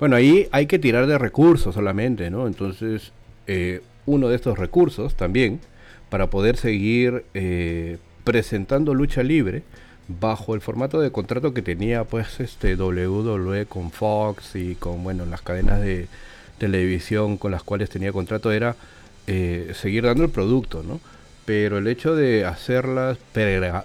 [0.00, 2.46] bueno, ahí hay que tirar de recursos solamente, ¿no?
[2.46, 3.12] Entonces,
[3.46, 5.60] eh, uno de estos recursos también,
[6.08, 9.62] para poder seguir eh, presentando lucha libre
[10.18, 15.26] bajo el formato de contrato que tenía pues este WWE con Fox y con bueno
[15.26, 16.08] las cadenas de
[16.58, 18.76] televisión con las cuales tenía contrato era
[19.26, 21.00] eh, seguir dando el producto, ¿no?
[21.44, 23.18] Pero el hecho de hacerlas,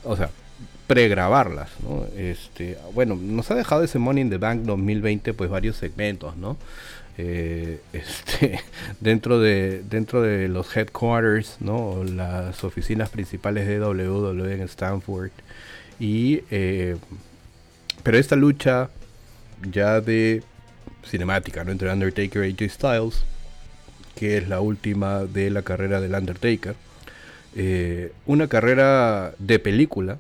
[0.03, 0.29] o sea,
[0.88, 2.05] pregrabarlas, ¿no?
[2.17, 6.57] Este, bueno, nos ha dejado ese Money in the Bank 2020 pues varios segmentos, ¿no?
[7.17, 8.59] Eh, este,
[8.99, 12.03] dentro de dentro de los headquarters, ¿no?
[12.03, 15.31] Las oficinas principales de WWE en Stanford
[15.99, 16.97] y eh,
[18.03, 18.89] pero esta lucha
[19.69, 20.43] ya de
[21.05, 21.71] cinemática, ¿no?
[21.71, 23.25] Entre Undertaker y AJ Styles,
[24.15, 26.75] que es la última de la carrera del Undertaker.
[27.55, 30.17] Eh, una carrera de película,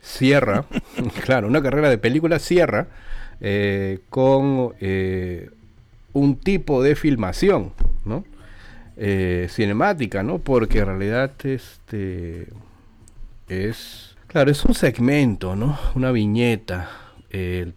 [0.00, 0.66] cierra,
[1.24, 2.88] claro, una carrera de película cierra
[3.40, 4.74] eh, con
[6.12, 7.72] un tipo de filmación,
[8.04, 8.24] ¿no?
[9.48, 10.38] Cinemática, ¿no?
[10.38, 12.46] Porque en realidad este
[13.48, 15.78] es, claro, es un segmento, ¿no?
[15.94, 16.90] Una viñeta,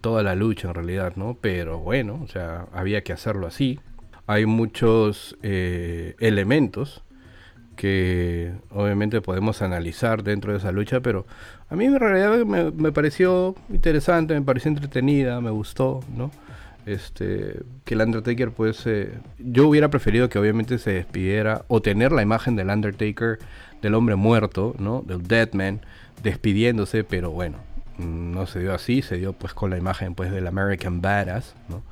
[0.00, 1.38] toda la lucha en realidad, ¿no?
[1.40, 3.78] Pero bueno, o sea, había que hacerlo así.
[4.26, 7.04] Hay muchos elementos
[7.76, 11.26] que obviamente podemos analizar dentro de esa lucha, pero
[11.70, 16.32] a mí en realidad me, pareció interesante, me pareció entretenida, me gustó, ¿no?
[16.86, 22.10] Este, que el Undertaker pues eh, yo hubiera preferido que obviamente se despidiera o tener
[22.10, 23.38] la imagen del Undertaker
[23.80, 25.04] del hombre muerto, ¿no?
[25.06, 25.82] Del Deadman
[26.22, 27.58] despidiéndose, pero bueno,
[27.98, 31.82] no se dio así, se dio pues con la imagen pues del American Badass, ¿no?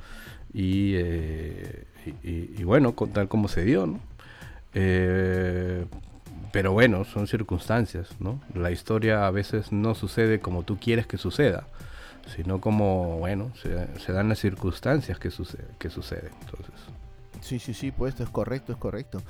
[0.53, 1.85] Y, eh,
[2.23, 3.99] y, bueno, con, tal como se dio, ¿no?
[4.73, 5.85] Eh,
[6.51, 8.41] pero bueno, son circunstancias, ¿no?
[8.53, 11.67] La historia a veces no sucede como tú quieres que suceda,
[12.35, 16.31] sino como, bueno, se, dan las circunstancias que, sucede, que suceden.
[16.41, 16.73] Entonces.
[17.41, 19.21] Sí, sí, sí, pues esto es correcto, es correcto.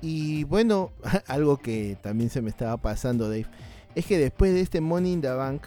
[0.00, 0.90] Y bueno,
[1.26, 3.46] algo que también se me estaba pasando, Dave,
[3.94, 5.62] es que después de este Money in the Bank,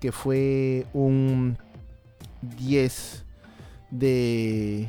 [0.00, 1.56] que fue un
[2.58, 3.24] 10
[3.90, 4.88] de,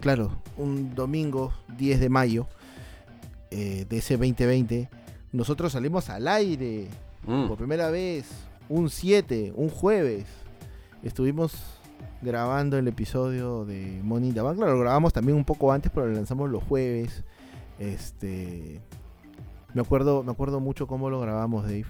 [0.00, 2.46] claro, un domingo 10 de mayo
[3.50, 4.88] eh, de ese 2020,
[5.32, 6.88] nosotros salimos al aire
[7.26, 7.48] mm.
[7.48, 8.26] por primera vez,
[8.68, 10.26] un 7, un jueves.
[11.02, 11.54] Estuvimos
[12.20, 14.56] grabando el episodio de Money in the Bank.
[14.56, 17.24] Claro, lo grabamos también un poco antes, pero lo lanzamos los jueves.
[17.78, 18.80] Este.
[19.74, 21.86] Me acuerdo, me acuerdo mucho cómo lo grabamos, Dave.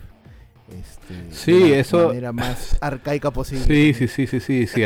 [0.81, 1.97] Este, sí, eso.
[1.97, 3.65] De la manera más arcaica posible.
[3.67, 4.85] Sí, sí, sí, sí, sí.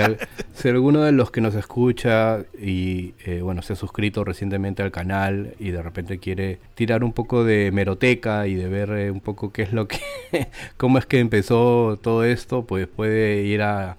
[0.54, 4.90] si alguno de los que nos escucha y, eh, bueno, se ha suscrito recientemente al
[4.90, 9.20] canal y de repente quiere tirar un poco de meroteca y de ver eh, un
[9.20, 10.00] poco qué es lo que.
[10.76, 13.96] cómo es que empezó todo esto, pues puede ir a.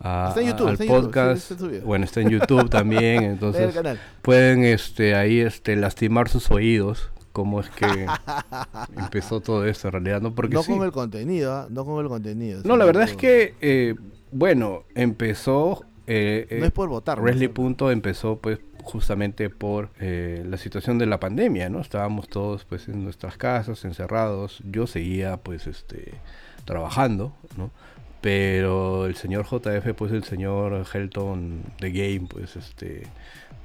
[0.00, 1.52] está en YouTube, al podcast.
[1.84, 3.74] bueno, está en YouTube también, entonces
[4.22, 8.06] pueden este ahí este lastimar sus oídos cómo es que
[8.96, 10.34] empezó todo esto en realidad, ¿no?
[10.34, 11.66] Porque no con el contenido, ¿ah?
[11.68, 12.62] no con el contenido.
[12.64, 13.94] No, la verdad es que, eh,
[14.32, 15.84] bueno, empezó...
[16.06, 17.20] Eh, no es por votar.
[17.52, 21.80] Punto empezó pues justamente por eh, la situación de la pandemia, ¿no?
[21.80, 24.62] Estábamos todos pues en nuestras casas, encerrados.
[24.64, 26.14] Yo seguía pues este
[26.64, 27.70] trabajando, ¿no?
[28.22, 33.02] Pero el señor JF, pues el señor Helton de Game, pues este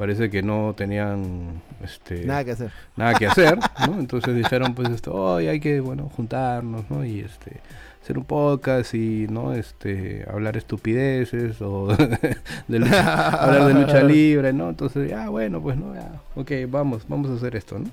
[0.01, 2.71] parece que no tenían este nada que hacer.
[2.95, 3.99] nada que hacer ¿no?
[3.99, 7.59] entonces dijeron pues esto hoy hay que bueno juntarnos no y este
[8.01, 11.85] hacer un podcast y no este hablar estupideces o
[12.67, 17.07] de lucha, hablar de lucha libre no entonces ya bueno pues no ya ok vamos
[17.07, 17.85] vamos a hacer esto no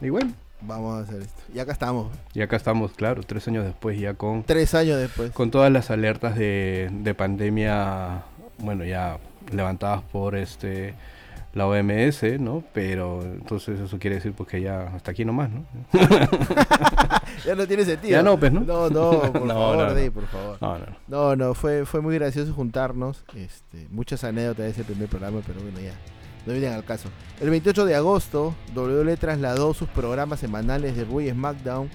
[0.00, 0.32] y bueno.
[0.64, 1.42] Vamos a hacer esto.
[1.52, 2.06] Y acá estamos.
[2.34, 5.32] Y acá estamos claro tres años después ya con tres años después.
[5.32, 8.22] con todas las alertas de, de pandemia
[8.58, 9.18] bueno ya
[9.52, 10.94] levantadas por este
[11.54, 12.64] la OMS, ¿no?
[12.72, 15.66] Pero entonces eso quiere decir pues que ya hasta aquí nomás, ¿no?
[17.44, 18.12] ya no tiene sentido.
[18.12, 18.60] Ya no, pues, ¿no?
[18.60, 20.88] No, no, por favor, no, por favor.
[21.08, 21.54] No, no.
[21.54, 23.24] Fue, fue muy gracioso juntarnos.
[23.34, 25.92] Este, muchas anécdotas de ese primer programa, pero bueno, ya.
[26.46, 27.08] No vienen al caso.
[27.40, 31.88] El 28 de agosto, WWE trasladó sus programas semanales de y SmackDown,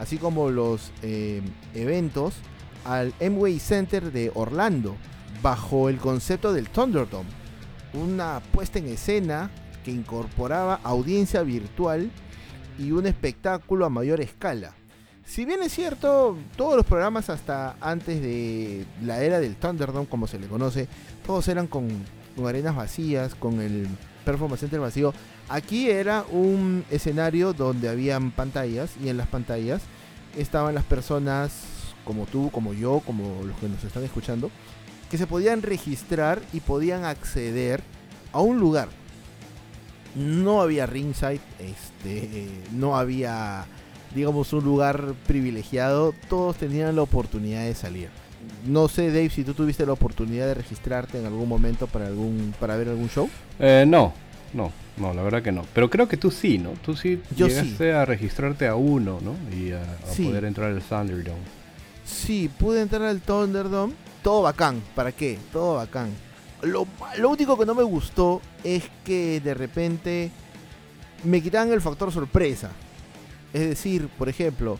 [0.00, 1.40] así como los eh,
[1.74, 2.34] eventos,
[2.84, 4.96] al Amway Center de Orlando,
[5.40, 7.41] bajo el concepto del Thunderdome
[7.94, 9.50] una puesta en escena
[9.84, 12.10] que incorporaba audiencia virtual
[12.78, 14.74] y un espectáculo a mayor escala.
[15.24, 20.26] Si bien es cierto, todos los programas hasta antes de la era del Thunderdome, como
[20.26, 20.88] se le conoce,
[21.24, 21.88] todos eran con,
[22.46, 23.86] arenas vacías, con el
[24.24, 25.14] Performance Center vacío.
[25.48, 29.82] Aquí era un escenario donde habían pantallas y en las pantallas
[30.36, 31.52] estaban las personas
[32.04, 34.50] como tú, como yo, como los que nos están escuchando,
[35.12, 37.82] que se podían registrar y podían acceder
[38.32, 38.88] a un lugar.
[40.14, 43.66] No había ringside, este, no había,
[44.14, 46.14] digamos, un lugar privilegiado.
[46.30, 48.08] Todos tenían la oportunidad de salir.
[48.66, 52.54] No sé, Dave, si tú tuviste la oportunidad de registrarte en algún momento para algún,
[52.58, 53.28] para ver algún show.
[53.58, 54.14] Eh, no,
[54.54, 55.66] no, no, la verdad que no.
[55.74, 56.70] Pero creo que tú sí, ¿no?
[56.82, 59.34] Tú sí Yo llegaste a registrarte a uno, ¿no?
[59.54, 59.82] Y a,
[60.16, 61.42] poder entrar al Thunderdome.
[62.06, 63.92] Sí, pude entrar al Thunderdome
[64.22, 64.82] todo bacán.
[64.94, 65.38] ¿Para qué?
[65.52, 66.10] Todo bacán.
[66.62, 66.86] Lo,
[67.28, 70.30] único que no me gustó es que de repente
[71.24, 72.70] me quitaban el factor sorpresa.
[73.52, 74.78] Es decir, por ejemplo,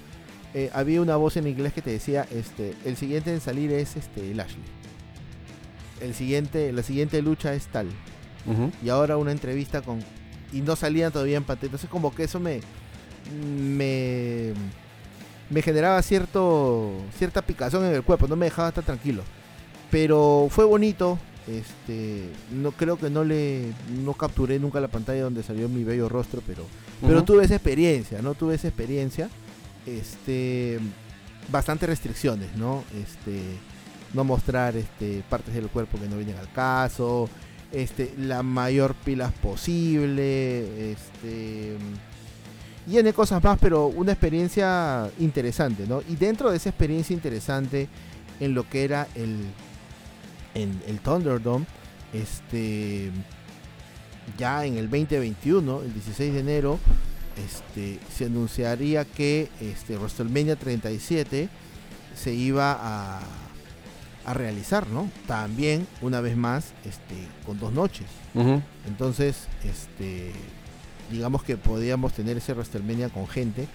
[0.54, 3.96] eh, había una voz en inglés que te decía, este, el siguiente en salir es
[3.96, 4.62] este Lashley.
[6.00, 7.88] El siguiente, la siguiente lucha es tal.
[8.82, 10.00] Y ahora una entrevista con.
[10.52, 11.66] Y no salían todavía en pantalla.
[11.66, 12.60] Entonces como que eso me.
[13.40, 14.52] me
[15.52, 19.22] me generaba cierto cierta picazón en el cuerpo, no me dejaba estar tranquilo.
[19.90, 25.42] Pero fue bonito, este, no creo que no le no capturé nunca la pantalla donde
[25.42, 26.64] salió mi bello rostro, pero
[27.06, 29.28] pero tuve esa experiencia, no tuve esa experiencia.
[29.86, 30.78] Este
[31.50, 32.84] bastantes restricciones, ¿no?
[33.02, 33.40] Este
[34.14, 37.28] no mostrar este partes del cuerpo que no vienen al caso,
[37.72, 41.76] este la mayor pilas posible, este
[42.86, 46.02] y N cosas más, pero una experiencia interesante, ¿no?
[46.08, 47.88] Y dentro de esa experiencia interesante
[48.40, 49.38] en lo que era el,
[50.54, 51.66] en el Thunderdome,
[52.12, 53.10] este,
[54.36, 56.78] ya en el 2021, el 16 de enero,
[57.36, 61.48] este, se anunciaría que este, WrestleMania 37
[62.14, 63.20] se iba a,
[64.26, 65.08] a realizar, ¿no?
[65.26, 67.14] También, una vez más, este,
[67.46, 68.06] con dos noches.
[68.86, 70.32] Entonces, este,
[71.12, 73.68] digamos que podíamos tener ese WrestleMania con gente,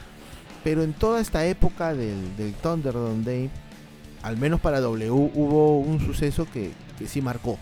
[0.63, 3.49] pero en toda esta época del, del Thunderdome Day,
[4.23, 7.57] al menos para W, hubo un suceso que, que sí marcó.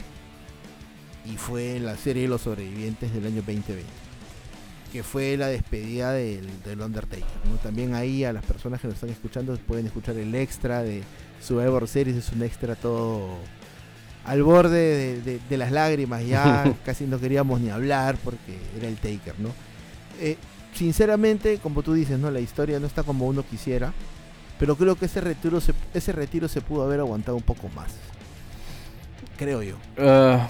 [1.25, 4.05] Y fue la serie Los Sobrevivientes del año 2020
[4.95, 7.25] que fue la despedida del, Undertaker.
[7.61, 11.03] También ahí a las personas que nos están escuchando pueden escuchar el extra de
[11.41, 13.35] Survivor Series, es un extra todo
[14.25, 19.39] al borde de, las lágrimas, ya casi no queríamos ni hablar porque era el Taker,
[19.39, 19.49] ¿no?
[20.19, 20.37] Eh,
[20.73, 22.31] sinceramente, como tú dices, ¿no?
[22.31, 23.93] La historia no está como uno quisiera,
[24.59, 27.93] pero creo que ese retiro se, ese retiro se pudo haber aguantado un poco más.
[29.37, 29.75] Creo yo.
[29.97, 30.49] Ah,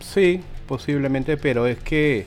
[0.00, 2.26] sí, posiblemente, pero es que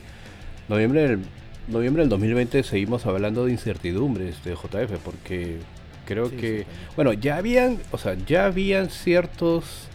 [0.68, 1.20] noviembre del,
[1.68, 5.58] noviembre del 2020 seguimos hablando de incertidumbres de JF, porque
[6.06, 9.88] creo que, bueno, ya habían, o sea, ya habían ciertos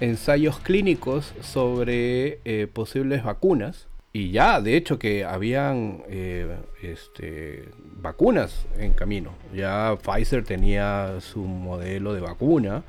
[0.00, 7.68] ensayos clínicos sobre eh, posibles vacunas y ya, de hecho, que habían eh, este,
[8.00, 9.32] vacunas en camino.
[9.54, 12.82] Ya Pfizer tenía su modelo de vacuna,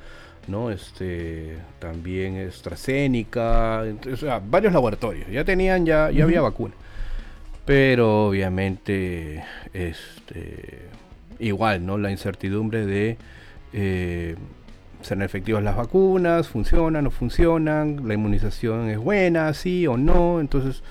[0.46, 0.70] ¿no?
[0.70, 5.28] Este, también AstraZeneca, o sea, varios laboratorios.
[5.30, 6.72] Ya tenían, ya, ya había vacuna.
[7.66, 9.44] Pero obviamente,
[9.74, 10.88] este,
[11.38, 11.98] igual, ¿no?
[11.98, 13.18] La incertidumbre de
[13.74, 14.34] eh,
[15.02, 16.48] ¿serán efectivas las vacunas?
[16.48, 18.08] ¿Funcionan o no funcionan?
[18.08, 20.40] ¿La inmunización es buena, sí o no?
[20.40, 20.82] Entonces,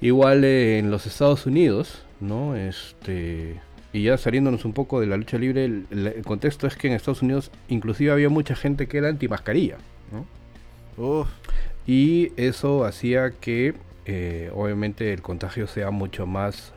[0.00, 2.56] igual en los Estados Unidos, ¿no?
[2.56, 3.60] Este,
[3.92, 7.22] y ya saliéndonos un poco de la lucha libre, el, contexto es que en Estados
[7.22, 9.76] Unidos inclusive había mucha gente que era anti-mascarilla,
[10.10, 11.26] ¿no?
[11.86, 13.74] Y eso hacía que
[14.06, 16.72] eh, obviamente el contagio sea mucho más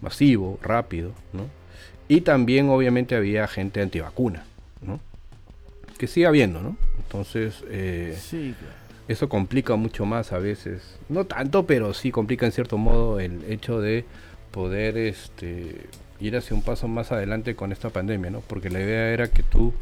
[0.00, 1.46] masivo, rápido, ¿no?
[2.08, 4.44] Y también obviamente había gente antivacuna,
[4.80, 5.00] ¿no?
[6.02, 6.76] Que sigue habiendo, ¿no?
[6.98, 8.18] Entonces, eh,
[9.06, 10.82] eso complica mucho más a veces.
[11.08, 14.04] No tanto, pero sí complica en cierto modo el hecho de
[14.50, 15.86] poder este,
[16.18, 18.40] ir hacia un paso más adelante con esta pandemia, ¿no?
[18.40, 19.74] Porque la idea era que tú,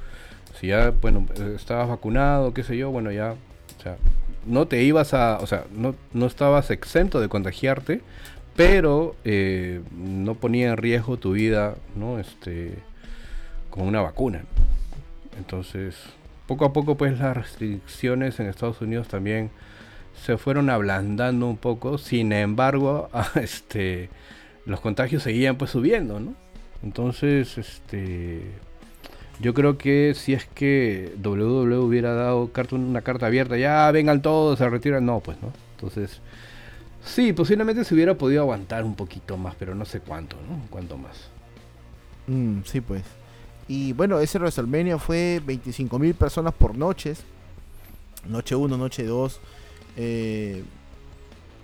[0.61, 3.33] si ya, bueno, estabas vacunado, qué sé yo, bueno, ya,
[3.78, 3.96] o sea,
[4.44, 8.02] no te ibas a, o sea, no, no estabas exento de contagiarte,
[8.56, 12.18] pero eh, no ponía en riesgo tu vida, ¿no?
[12.18, 12.74] Este,
[13.70, 14.42] con una vacuna.
[15.40, 15.96] Entonces,
[16.46, 19.50] poco a poco, pues las restricciones en Estados Unidos también
[20.14, 21.96] se fueron ablandando un poco.
[21.96, 24.11] Sin embargo, este,
[24.66, 26.35] los contagios seguían pues subiendo, ¿no?
[26.83, 28.42] Entonces, este,
[29.40, 34.59] yo creo que si es que WWE hubiera dado una carta abierta, ya vengan todos,
[34.59, 35.53] se retiran, no, pues no.
[35.76, 36.20] Entonces,
[37.03, 40.61] sí, posiblemente se hubiera podido aguantar un poquito más, pero no sé cuánto, ¿no?
[40.68, 41.31] Cuánto más.
[42.26, 43.19] Mm, sí, pues.
[43.70, 47.22] Y bueno, ese WrestleMania fue 25.000 personas por noches.
[48.28, 49.40] Noche 1, noche 2.
[49.96, 50.64] Eh,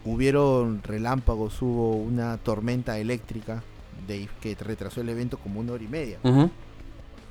[0.04, 3.64] hubieron relámpagos, hubo una tormenta eléctrica
[4.06, 6.18] de, que retrasó el evento como una hora y media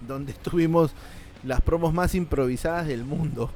[0.05, 0.91] donde tuvimos
[1.45, 3.49] las promos más improvisadas del mundo.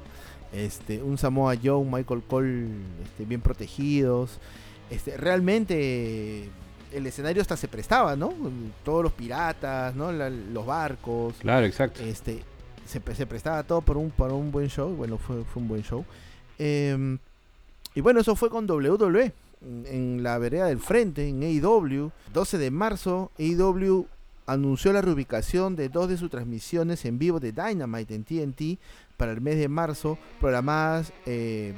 [0.53, 2.67] Este, un Samoa Joe, un Michael Cole
[3.03, 4.39] este, bien protegidos.
[4.89, 6.49] Este, realmente
[6.91, 8.33] el escenario hasta se prestaba, ¿no?
[8.83, 10.11] Todos los piratas, ¿no?
[10.11, 11.35] los barcos.
[11.39, 12.01] Claro, exacto.
[12.01, 12.43] Este,
[12.85, 14.89] se, prestaba todo por un, para un buen show.
[14.95, 16.05] Bueno, fue, fue un buen show.
[16.57, 17.17] Em,
[17.95, 19.31] y bueno, eso fue con WWE.
[19.61, 22.11] En la vereda del frente, en AEW.
[22.33, 24.07] 12 de marzo, AEW
[24.45, 28.79] anunció la reubicación de dos de sus transmisiones en vivo de Dynamite en TNT
[29.15, 31.73] para el mes de marzo, programadas eh,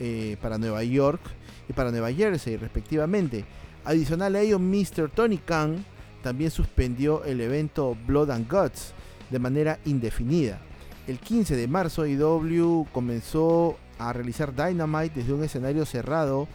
[0.00, 1.20] eh, para Nueva York
[1.68, 3.44] y para Nueva Jersey, respectivamente.
[3.86, 5.08] Adicional a ello, Mr.
[5.08, 5.84] Tony Khan
[6.20, 8.92] también suspendió el evento Blood and Guts
[9.30, 10.58] de manera indefinida.
[11.06, 16.48] El 15 de marzo, IW comenzó a realizar Dynamite desde un escenario cerrado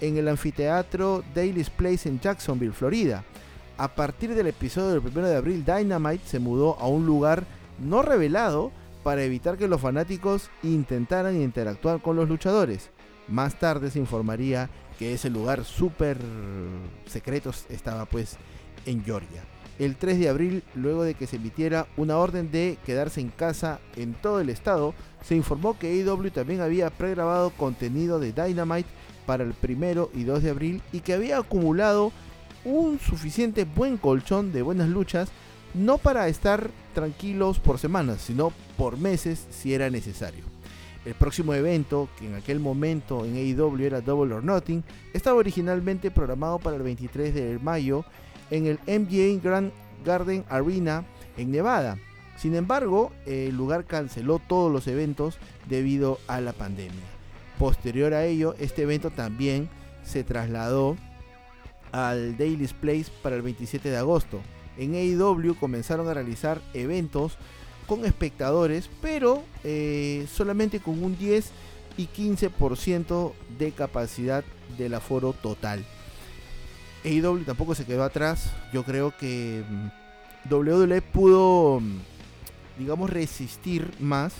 [0.00, 3.24] en el anfiteatro Daily's Place en Jacksonville, Florida.
[3.78, 7.44] A partir del episodio del 1 de abril, Dynamite se mudó a un lugar
[7.80, 8.70] no revelado
[9.02, 12.90] para evitar que los fanáticos intentaran interactuar con los luchadores.
[13.26, 16.18] Más tarde se informaría que ese lugar súper
[17.06, 18.36] secreto estaba pues
[18.86, 19.42] en Georgia.
[19.78, 23.78] El 3 de abril, luego de que se emitiera una orden de quedarse en casa
[23.94, 28.88] en todo el estado, se informó que AEW también había pregrabado contenido de Dynamite
[29.26, 32.10] para el 1 y 2 de abril y que había acumulado
[32.64, 35.28] un suficiente buen colchón de buenas luchas,
[35.74, 40.55] no para estar tranquilos por semanas, sino por meses si era necesario.
[41.06, 44.82] El próximo evento, que en aquel momento en AEW era Double or Nothing,
[45.14, 48.04] estaba originalmente programado para el 23 de mayo
[48.50, 49.72] en el MGA Grand
[50.04, 51.04] Garden Arena
[51.36, 51.96] en Nevada.
[52.36, 55.38] Sin embargo, el lugar canceló todos los eventos
[55.68, 57.04] debido a la pandemia.
[57.56, 59.68] Posterior a ello, este evento también
[60.02, 60.96] se trasladó
[61.92, 64.40] al Daily's Place para el 27 de agosto.
[64.76, 67.38] En AEW comenzaron a realizar eventos
[67.86, 71.50] con espectadores, pero eh, solamente con un 10
[71.96, 74.44] y 15% de capacidad
[74.76, 75.84] del aforo total.
[77.04, 78.52] AEW tampoco se quedó atrás.
[78.72, 81.98] Yo creo que mm, WWE pudo, mm,
[82.78, 84.34] digamos, resistir más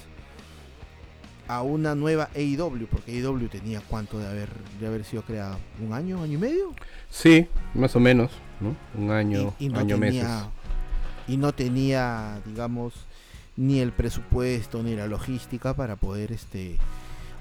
[1.49, 5.93] a una nueva AEW, porque AEW tenía cuánto de haber, de haber sido creada, un
[5.93, 6.75] año, año y medio.
[7.09, 8.77] Sí, más o menos, ¿no?
[9.01, 10.47] Un año, y, no año tenía, meses.
[11.29, 12.95] Y no tenía, digamos,
[13.57, 16.77] ni el presupuesto ni la logística para poder este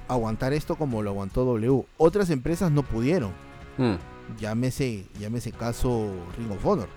[0.08, 1.86] aguantar esto como lo aguantó W.
[1.98, 3.32] Otras empresas no pudieron.
[3.78, 3.96] Mm.
[4.40, 6.88] Llámese, llámese caso Ring of Honor,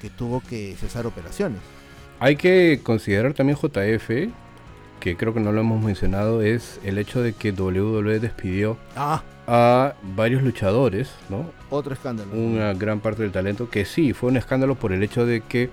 [0.00, 1.60] que tuvo que cesar operaciones.
[2.20, 4.30] Hay que considerar también JF,
[5.00, 9.22] que creo que no lo hemos mencionado, es el hecho de que WWE despidió Ah,
[9.46, 11.46] a varios luchadores, ¿no?
[11.68, 12.32] otro escándalo.
[12.32, 15.68] Una gran parte del talento, que sí, fue un escándalo por el hecho de que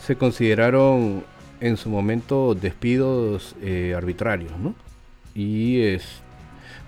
[0.00, 1.24] se consideraron
[1.62, 4.74] en su momento despidos eh, arbitrarios, ¿no?
[5.34, 6.02] Y es...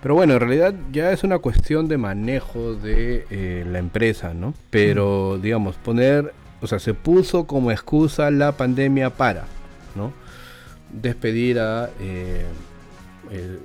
[0.01, 4.53] Pero bueno, en realidad ya es una cuestión de manejo de eh, la empresa, ¿no?
[4.69, 9.45] Pero, digamos, poner, o sea, se puso como excusa la pandemia para,
[9.95, 10.11] ¿no?
[10.91, 12.45] Despedir a eh,
[13.31, 13.59] el,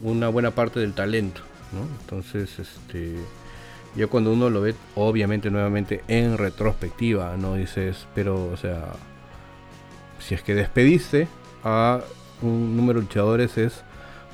[0.00, 1.82] una buena parte del talento, ¿no?
[2.00, 3.16] Entonces, este,
[3.96, 8.94] ya cuando uno lo ve, obviamente nuevamente en retrospectiva, no dices, pero, o sea,
[10.20, 11.28] si es que despediste
[11.64, 12.00] a
[12.42, 13.82] un número de luchadores es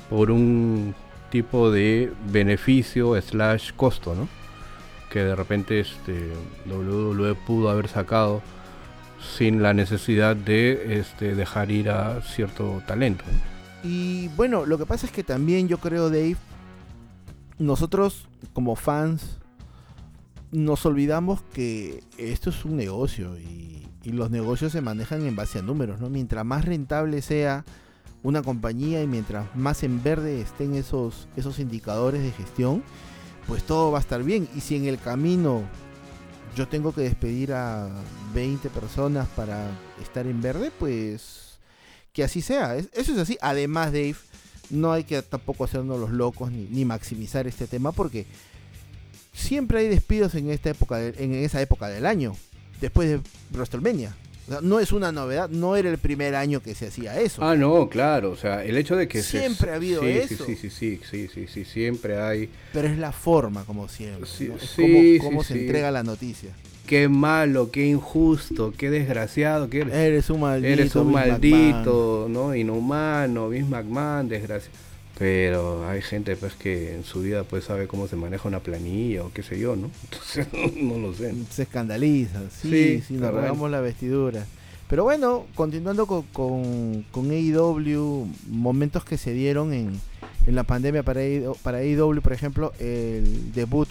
[0.09, 0.95] por un
[1.29, 4.27] tipo de beneficio slash costo, ¿no?
[5.09, 6.31] Que de repente este
[6.65, 8.41] WWE pudo haber sacado
[9.37, 13.23] sin la necesidad de este, dejar ir a cierto talento.
[13.25, 13.57] ¿no?
[13.89, 16.37] Y bueno, lo que pasa es que también yo creo, Dave,
[17.57, 19.39] nosotros como fans
[20.51, 25.59] nos olvidamos que esto es un negocio y, y los negocios se manejan en base
[25.59, 26.09] a números, ¿no?
[26.09, 27.65] Mientras más rentable sea
[28.23, 32.83] una compañía y mientras más en verde estén esos, esos indicadores de gestión,
[33.47, 34.47] pues todo va a estar bien.
[34.55, 35.63] Y si en el camino
[36.55, 37.89] yo tengo que despedir a
[38.33, 39.69] 20 personas para
[40.01, 41.59] estar en verde, pues
[42.13, 42.75] que así sea.
[42.77, 43.37] Es- Eso es así.
[43.41, 44.15] Además, Dave,
[44.69, 48.25] no hay que tampoco hacernos los locos ni, maximizar este tema porque
[49.33, 52.33] siempre hay despidos en esta época en esa época del año,
[52.81, 53.19] después de
[53.51, 54.15] WrestleMania.
[54.47, 57.43] O sea, no es una novedad, no era el primer año que se hacía eso.
[57.43, 60.45] Ah, no, claro, o sea, el hecho de que se- Siempre ha habido sí, eso.
[60.45, 62.49] Sí, sí, sí, sí, sí, sí, siempre hay.
[62.71, 64.25] Pero es la forma, como siempre.
[64.25, 64.55] Sí, ¿no?
[64.55, 66.51] Es sí, como, sí, cómo se entrega la noticia.
[66.85, 69.93] Qué malo, qué injusto, qué desgraciado, qué eres.
[69.93, 70.71] Eres un maldito.
[70.73, 72.55] Eres un Vince maldito, ¿no?
[72.55, 74.71] Inhumano, Vince McMahon, desgracia.
[75.17, 79.23] Pero hay gente pues que en su vida pues sabe cómo se maneja una planilla
[79.23, 79.89] o qué sé yo, ¿no?
[80.03, 81.33] Entonces no lo sé.
[81.49, 82.41] Se escandaliza.
[82.49, 84.45] Sí, Sí, sí, nos robamos la vestidura.
[84.89, 89.99] Pero bueno, continuando con, con, con AEW, momentos que se dieron en,
[90.45, 93.89] en la pandemia para, AEW, para AEW, por ejemplo, el debut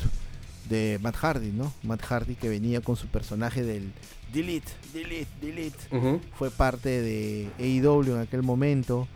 [0.71, 1.73] de Matt Hardy, ¿no?
[1.83, 3.93] Matt Hardy que venía con su personaje del
[4.33, 6.21] Delete, Delete, Delete.
[6.39, 9.07] Fue parte de AEW en aquel momento.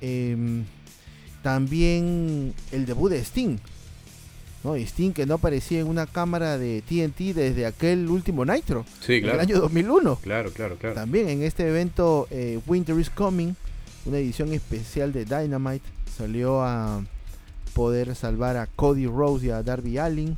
[0.00, 0.64] Em,
[1.42, 3.58] también el debut de Sting.
[4.62, 4.74] ¿no?
[4.76, 9.18] Sting que no aparecía en una cámara de TNT desde aquel último Nitro, Sí, en
[9.18, 9.40] el claro.
[9.40, 10.16] año 2001.
[10.16, 10.94] Claro, claro, claro.
[10.94, 13.54] También en este evento eh, Winter is Coming,
[14.04, 15.84] una edición especial de Dynamite,
[16.16, 17.04] salió a
[17.72, 20.36] poder salvar a Cody Rhodes y a Darby Allin.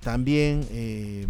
[0.00, 1.26] También eh,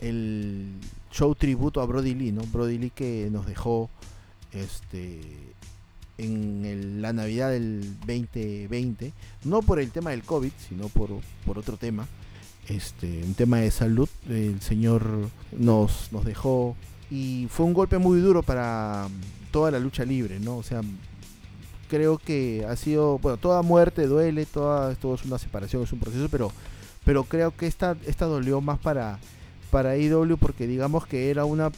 [0.00, 0.68] el
[1.12, 2.42] show tributo a Brody Lee, ¿no?
[2.42, 3.90] Brody Lee que nos dejó
[4.52, 5.20] este
[6.18, 9.12] en la Navidad del 2020,
[9.44, 11.10] no por el tema del COVID, sino por,
[11.44, 12.06] por otro tema,
[12.68, 14.08] este, un tema de salud.
[14.28, 15.04] El señor
[15.56, 16.74] nos, nos dejó
[17.10, 19.08] y fue un golpe muy duro para
[19.50, 20.56] toda la lucha libre, ¿no?
[20.56, 20.80] O sea,
[21.88, 26.00] creo que ha sido, bueno, toda muerte duele, toda, todo es una separación, es un
[26.00, 26.50] proceso, pero,
[27.04, 29.18] pero creo que esta, esta dolió más para,
[29.70, 31.70] para IW porque digamos que era una,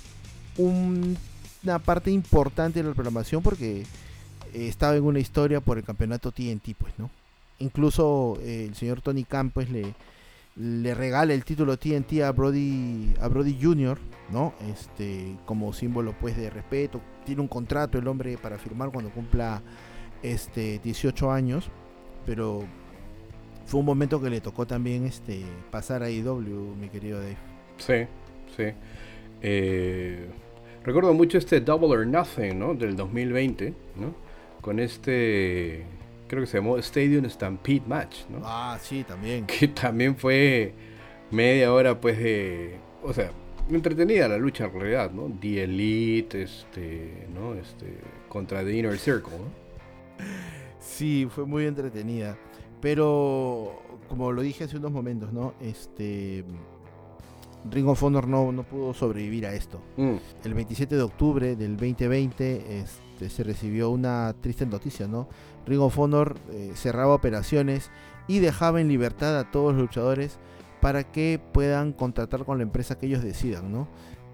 [0.56, 1.16] un-
[1.64, 3.84] una parte importante de la programación porque
[4.54, 7.10] estaba en una historia por el campeonato TNT, pues, ¿no?
[7.58, 9.94] Incluso eh, el señor Tony Khan, pues, le,
[10.56, 13.98] le regala el título TNT a Brody, a Brody Jr.,
[14.30, 14.54] ¿no?
[14.70, 17.00] Este, como símbolo, pues, de respeto.
[17.24, 19.62] Tiene un contrato el hombre para firmar cuando cumpla
[20.22, 21.70] este 18 años,
[22.26, 22.64] pero
[23.66, 27.36] fue un momento que le tocó también este pasar a IW, mi querido Dave.
[27.78, 28.06] Sí,
[28.56, 28.72] sí.
[29.42, 30.28] Eh,
[30.88, 32.74] Recuerdo mucho este Double or Nothing, ¿no?
[32.74, 34.14] Del 2020, ¿no?
[34.60, 35.84] Con este,
[36.26, 38.40] creo que se llamó Stadium Stampede Match, ¿no?
[38.44, 39.46] Ah, sí, también.
[39.58, 40.72] Que también fue
[41.30, 43.30] media hora, pues, de, o sea,
[43.70, 45.30] entretenida la lucha en realidad, ¿no?
[45.40, 47.54] The Elite, este, ¿no?
[47.54, 47.98] Este,
[48.28, 49.68] contra The Inner Circle, ¿no?
[50.80, 52.36] Sí, fue muy entretenida.
[52.80, 55.54] Pero, como lo dije hace unos momentos, ¿no?
[55.60, 56.44] Este.
[57.70, 59.80] Ring of Honor no, no pudo sobrevivir a esto.
[59.96, 65.28] Mm, El 27 de octubre del 2020 este, se recibió una triste noticia, ¿no?
[65.66, 67.90] Ring of Honor eh, cerraba operaciones
[68.26, 70.38] y dejaba en libertad a todos los luchadores
[70.80, 73.86] para que puedan contratar con la empresa que ellos decidan.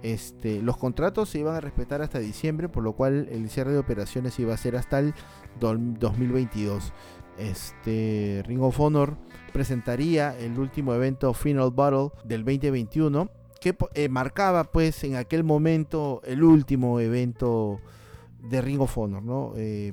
[0.02, 3.78] Este, los contratos se iban a respetar hasta diciembre, por lo cual el cierre de
[3.78, 5.14] operaciones iba a ser hasta el
[5.58, 6.92] do- 2022.
[7.38, 9.16] Este, Ring of Honor
[9.52, 13.28] presentaría el último evento Final Battle del 2021
[13.60, 17.80] que eh, marcaba pues en aquel momento el último evento
[18.48, 19.52] de Ring of Honor, ¿no?
[19.56, 19.92] Eh,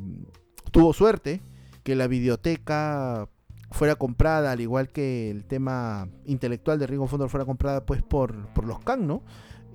[0.72, 1.41] tuvo suerte
[1.84, 3.28] que la videoteca
[3.72, 8.04] fuera comprada, al igual que el tema intelectual de Ring of Honor fuera comprada pues
[8.04, 9.24] por, por los Khan, ¿no?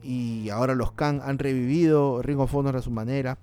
[0.02, 3.38] Y ahora los Khan han revivido Ring of Honor a su manera,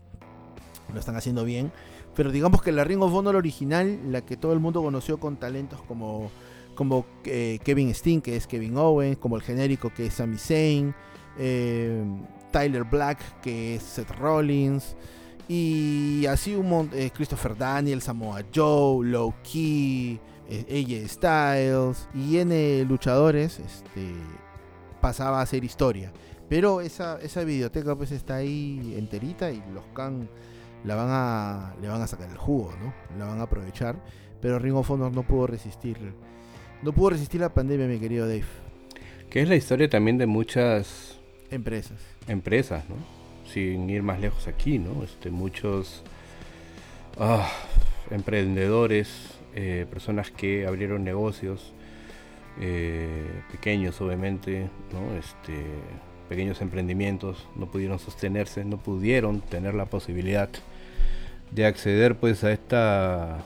[0.94, 1.72] lo están haciendo bien.
[2.16, 5.38] Pero digamos que la Ring of Honor original, la que todo el mundo conoció con
[5.38, 6.30] talentos como,
[6.76, 10.94] como eh, Kevin Steen, que es Kevin Owens, como el genérico que es Sami Zayn,
[11.40, 12.04] eh,
[12.52, 14.96] Tyler Black, que es Seth Rollins,
[15.48, 20.20] y así un montón, Christopher Daniel, Samoa Joe, Low Key,
[20.50, 24.14] eh, AJ Styles, y N luchadores, este,
[25.02, 26.12] pasaba a ser historia.
[26.50, 30.30] Pero esa, esa videoteca pues está ahí enterita y los Khan
[30.84, 32.94] la van a, le van a sacar el jugo, ¿no?
[33.18, 33.96] La van a aprovechar.
[34.42, 35.98] Pero Ring of Honor no pudo resistir.
[36.82, 38.44] No pudo resistir la pandemia, mi querido Dave.
[39.30, 41.18] Que es la historia también de muchas
[41.50, 42.00] Empresas.
[42.28, 42.96] empresas, ¿no?
[43.54, 45.04] Sin ir más lejos aquí, ¿no?
[45.04, 46.02] Este, muchos
[47.20, 47.48] ah,
[48.10, 49.10] emprendedores,
[49.54, 51.72] eh, personas que abrieron negocios
[52.60, 55.16] eh, pequeños, obviamente, ¿no?
[55.18, 55.54] Este,
[56.30, 60.50] pequeños emprendimientos no pudieron sostenerse, no pudieron tener la posibilidad
[61.52, 63.46] de acceder, pues, a esta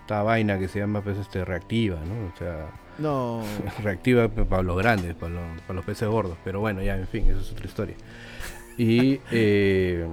[0.00, 2.32] esta vaina que se llama, pues, este, reactiva, ¿no?
[2.32, 3.42] O sea, No.
[3.82, 6.38] reactiva para los grandes, para los, para los peces gordos.
[6.44, 7.96] Pero bueno, ya, en fin, esa es otra historia.
[8.76, 10.06] Y, eh,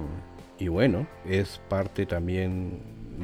[0.58, 2.80] y bueno, es parte también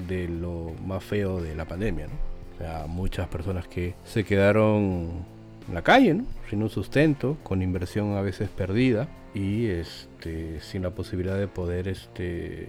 [0.08, 2.14] de lo más feo de la pandemia, ¿no?
[2.54, 5.24] O sea, muchas personas que se quedaron
[5.68, 6.24] en la calle, ¿no?
[6.48, 11.88] Sin un sustento, con inversión a veces perdida y este, sin la posibilidad de poder
[11.88, 12.66] este,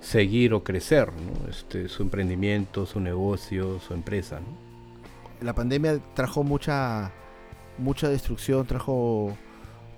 [0.00, 1.48] seguir o crecer, ¿no?
[1.48, 4.72] Este, su emprendimiento, su negocio, su empresa, ¿no?
[5.44, 7.10] La pandemia trajo mucha
[7.78, 9.36] mucha destrucción, trajo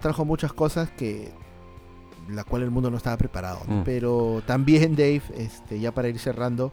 [0.01, 1.33] trajo muchas cosas que
[2.29, 3.61] la cual el mundo no estaba preparado.
[3.66, 3.77] ¿no?
[3.77, 3.85] Mm.
[3.85, 6.72] Pero también Dave, este, ya para ir cerrando,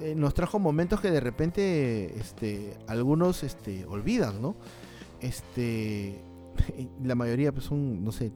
[0.00, 4.56] eh, nos trajo momentos que de repente este, algunos este, olvidan, ¿no?
[5.20, 6.22] Este,
[7.04, 8.32] la mayoría pues, son, no sé,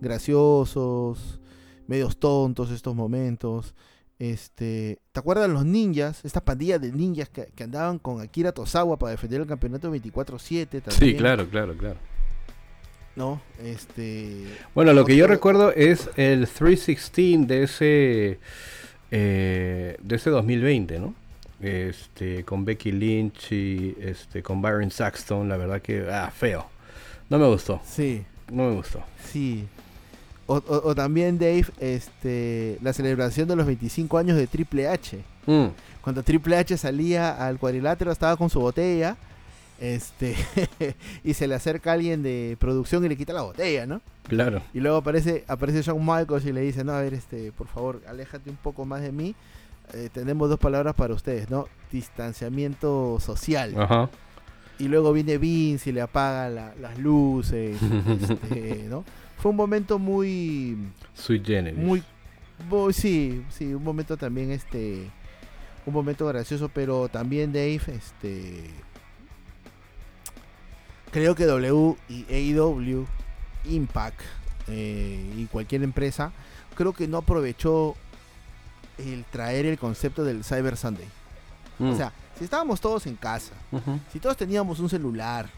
[0.00, 1.40] graciosos,
[1.86, 3.74] medios tontos estos momentos.
[4.18, 6.24] Este, ¿te acuerdas los ninjas?
[6.24, 10.90] Esta pandilla de ninjas que, que andaban con Akira Tozawa para defender el campeonato 24/7
[10.90, 11.98] Sí, claro, claro, claro.
[13.18, 13.40] ¿No?
[13.62, 14.44] Este,
[14.76, 18.38] Bueno, lo que yo recuerdo es el 316 de ese
[19.10, 21.14] eh, de ese 2020, ¿no?
[21.60, 26.66] Este con Becky Lynch y este con Byron Saxton, la verdad que ah, feo.
[27.28, 29.02] No me gustó, sí, no me gustó.
[29.32, 29.66] sí.
[30.46, 35.18] O, o- o también Dave, este, la celebración de los 25 años de Triple H.
[35.44, 35.66] Mm,
[36.00, 39.16] Cuando Triple H salía al cuadrilátero estaba con su botella,
[39.80, 40.34] este,
[41.24, 44.00] y se le acerca alguien de producción y le quita la botella, ¿no?
[44.26, 44.62] claro.
[44.74, 48.02] Y luego aparece, aparece Shawn Michaels y le dice, no, a ver, este, por favor,
[48.06, 49.34] aléjate un poco más de mí.
[49.94, 51.66] Eh, tenemos dos palabras para ustedes, ¿no?
[51.90, 53.74] Distanciamiento social.
[53.80, 54.10] Ajá.
[54.78, 59.04] Y luego viene Vince y le apaga la- las luces, este, ¿no?
[59.38, 60.76] Fue un momento muy,
[61.14, 61.78] Sweet Generis.
[61.78, 62.02] muy,
[62.68, 65.08] muy- sí, sí, un momento también, este,
[65.86, 68.64] un momento gracioso, pero también Dave, este,
[71.10, 73.06] creo que W y AEW,
[73.64, 74.20] Impact
[74.68, 76.32] eh, y cualquier empresa,
[76.74, 77.96] creo que no aprovechó
[78.98, 81.08] el traer el concepto del Cyber Sunday.
[81.78, 83.52] Mm, O sea, si estábamos todos en casa,
[84.12, 85.48] si todos teníamos un celular,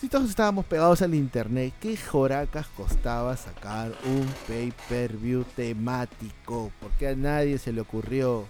[0.00, 6.70] si todos estábamos pegados al internet, ¿qué joracas costaba sacar un pay-per-view temático?
[6.80, 8.46] Porque a nadie se le ocurrió.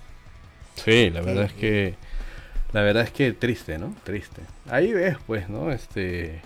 [0.77, 1.95] Sí, la verdad es Eh, que
[2.75, 3.95] la verdad es que triste, ¿no?
[4.05, 4.43] Triste.
[4.68, 5.70] Ahí ves, pues, ¿no?
[5.72, 6.43] Este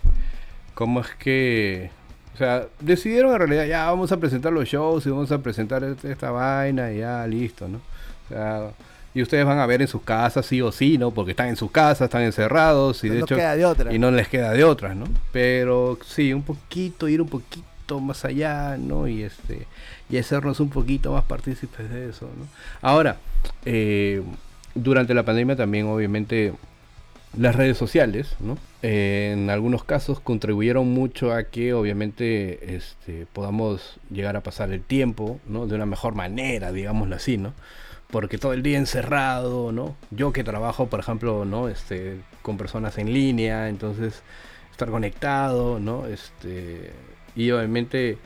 [0.75, 1.91] cómo es que
[2.35, 5.83] O sea, decidieron en realidad, ya vamos a presentar los shows y vamos a presentar
[5.83, 7.79] este- esta vaina y ya, listo, ¿no?
[7.79, 8.71] O sea,
[9.13, 11.11] y ustedes van a ver en sus casas sí o sí, ¿no?
[11.11, 13.35] Porque están en sus casas, están encerrados y No de hecho...
[13.35, 13.93] queda de otra.
[13.93, 15.07] Y no les queda de otras, ¿no?
[15.33, 19.09] Pero sí, un poquito, ir un poquito más allá, ¿no?
[19.09, 19.67] Y este
[20.11, 22.47] y hacernos un poquito más partícipes de eso, ¿no?
[22.83, 23.17] Ahora,
[23.65, 24.23] eh,
[24.83, 26.53] durante la pandemia también obviamente
[27.37, 28.57] las redes sociales, ¿no?
[28.83, 34.83] Eh, en algunos casos contribuyeron mucho a que obviamente este, podamos llegar a pasar el
[34.83, 35.67] tiempo, ¿no?
[35.67, 37.53] De una mejor manera, digámoslo así, ¿no?
[38.11, 39.95] Porque todo el día encerrado, ¿no?
[40.11, 41.69] Yo que trabajo, por ejemplo, ¿no?
[41.69, 44.23] Este, con personas en línea, entonces
[44.71, 46.07] estar conectado, ¿no?
[46.07, 46.93] Este,
[47.37, 48.17] y obviamente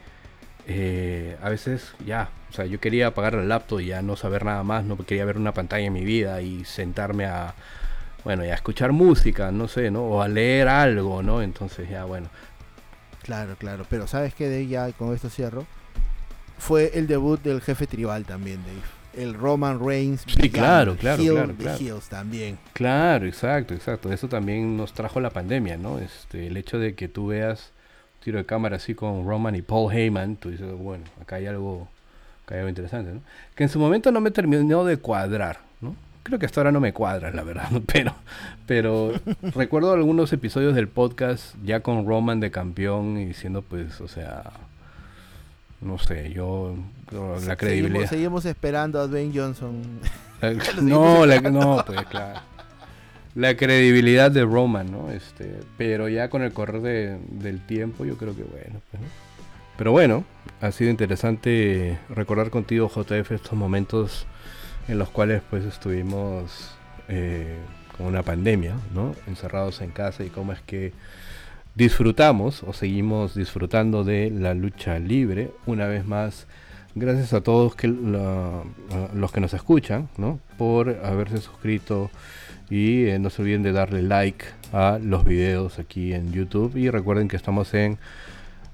[0.67, 4.45] eh, a veces ya, o sea, yo quería apagar el laptop y ya no saber
[4.45, 7.55] nada más, no quería ver una pantalla en mi vida y sentarme a,
[8.25, 10.05] bueno, y a escuchar música, no sé, ¿no?
[10.05, 11.43] O a leer algo, ¿no?
[11.43, 12.29] Entonces ya, bueno,
[13.23, 13.87] Claro, claro.
[13.89, 14.67] Pero ¿sabes qué, Dave?
[14.67, 15.67] Ya con esto cierro.
[16.59, 19.25] Fue el debut del jefe tribal también, Dave.
[19.25, 20.25] El Roman Reigns.
[20.27, 21.79] Sí, claro, claro, Heel claro, claro.
[21.79, 22.59] Heels también.
[22.73, 24.13] Claro, exacto, exacto.
[24.13, 25.99] Eso también nos trajo la pandemia, ¿no?
[25.99, 27.73] Este, el hecho de que tú veas
[28.23, 31.89] tiro de cámara así con Roman y Paul Heyman, tú dices, bueno, acá hay algo,
[32.45, 33.21] acá hay algo interesante, ¿no?
[33.55, 35.95] Que en su momento no me terminó de cuadrar, ¿no?
[36.23, 38.15] Creo que hasta ahora no me cuadra, la verdad, pero,
[38.67, 39.13] pero
[39.55, 44.45] recuerdo algunos episodios del podcast ya con Roman de campeón y diciendo, pues, o sea,
[45.81, 46.77] no sé, yo,
[47.11, 48.09] la Seguimos, credibilidad.
[48.09, 49.83] seguimos esperando a Dwayne Johnson.
[50.41, 50.53] La-
[50.83, 52.41] no, la, no, pues claro.
[53.35, 55.11] La credibilidad de Roman, ¿no?
[55.11, 58.81] Este, pero ya con el correr de- del tiempo, yo creo que bueno.
[58.91, 59.03] pues.
[59.79, 60.25] Pero bueno,
[60.61, 64.27] ha sido interesante recordar contigo, JF, estos momentos
[64.89, 66.75] en los cuales pues estuvimos
[67.09, 67.57] eh,
[67.97, 69.15] con una pandemia, ¿no?
[69.27, 70.93] Encerrados en casa y cómo es que
[71.75, 75.51] disfrutamos o seguimos disfrutando de la lucha libre.
[75.67, 76.47] Una vez más,
[76.95, 80.39] gracias a todos que los que nos escuchan, ¿no?
[80.59, 82.11] Por haberse suscrito
[82.71, 86.91] y eh, no se olviden de darle like a los videos aquí en YouTube y
[86.91, 87.99] recuerden que estamos en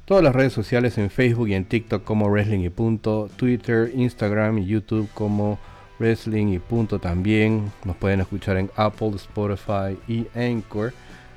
[0.04, 4.58] todas las redes sociales en Facebook y en TikTok como Wrestling y Punto, Twitter, Instagram
[4.58, 5.58] y YouTube como
[5.98, 7.70] Wrestling y Punto también.
[7.84, 10.92] Nos pueden escuchar en Apple, Spotify y Anchor.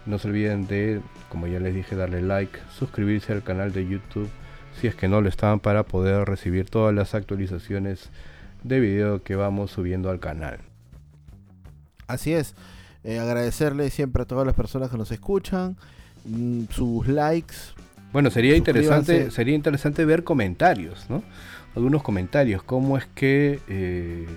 [0.06, 4.30] No se olviden de, como ya les dije, darle like, suscribirse al canal de YouTube
[4.80, 8.10] si es que no lo están para poder recibir todas las actualizaciones
[8.64, 10.71] de video que vamos subiendo al canal.
[12.08, 12.56] Así es.
[13.04, 15.76] Eh, agradecerle siempre a todas las personas que nos escuchan.
[16.26, 17.56] mm, sus likes.
[18.14, 21.24] Bueno, sería interesante, sería interesante ver comentarios, ¿no?
[21.76, 24.28] Algunos comentarios, cómo es que eh,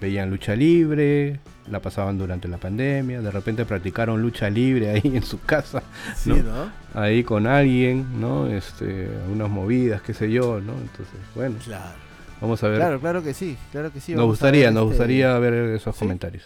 [0.00, 1.38] veían lucha libre,
[1.70, 5.82] la pasaban durante la pandemia, de repente practicaron lucha libre ahí en su casa,
[6.16, 6.42] Sí, ¿no?
[6.42, 6.70] ¿no?
[7.00, 8.48] ahí con alguien, ¿no?
[8.48, 10.72] Este, unas movidas, qué sé yo, ¿no?
[10.72, 11.94] Entonces, bueno, Claro.
[12.40, 12.78] vamos a ver.
[12.80, 13.56] Claro, claro que sí.
[13.72, 14.14] Claro que sí.
[14.14, 16.00] nos gustaría, ver, nos este, gustaría ver esos ¿sí?
[16.00, 16.44] comentarios.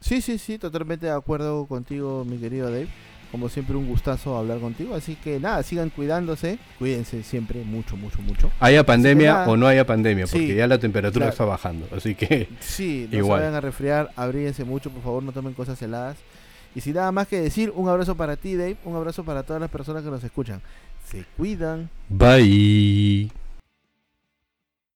[0.00, 2.88] Sí, sí, sí, totalmente de acuerdo contigo, mi querido Dave.
[3.32, 4.94] Como siempre, un gustazo hablar contigo.
[4.94, 6.58] Así que nada, sigan cuidándose.
[6.78, 8.50] Cuídense siempre, mucho, mucho, mucho.
[8.60, 11.32] Haya pandemia o no haya pandemia, porque Sí, ya la temperatura claro.
[11.32, 13.40] está bajando, así que Sí, no Igual.
[13.40, 16.16] se vayan a resfriar, abríguense mucho, por favor, no tomen cosas heladas.
[16.74, 18.76] Y sin nada más que decir, un abrazo para ti, Dave.
[18.84, 20.60] Un abrazo para todas las personas que nos escuchan.
[21.10, 21.90] Se cuidan.
[22.08, 23.30] bye.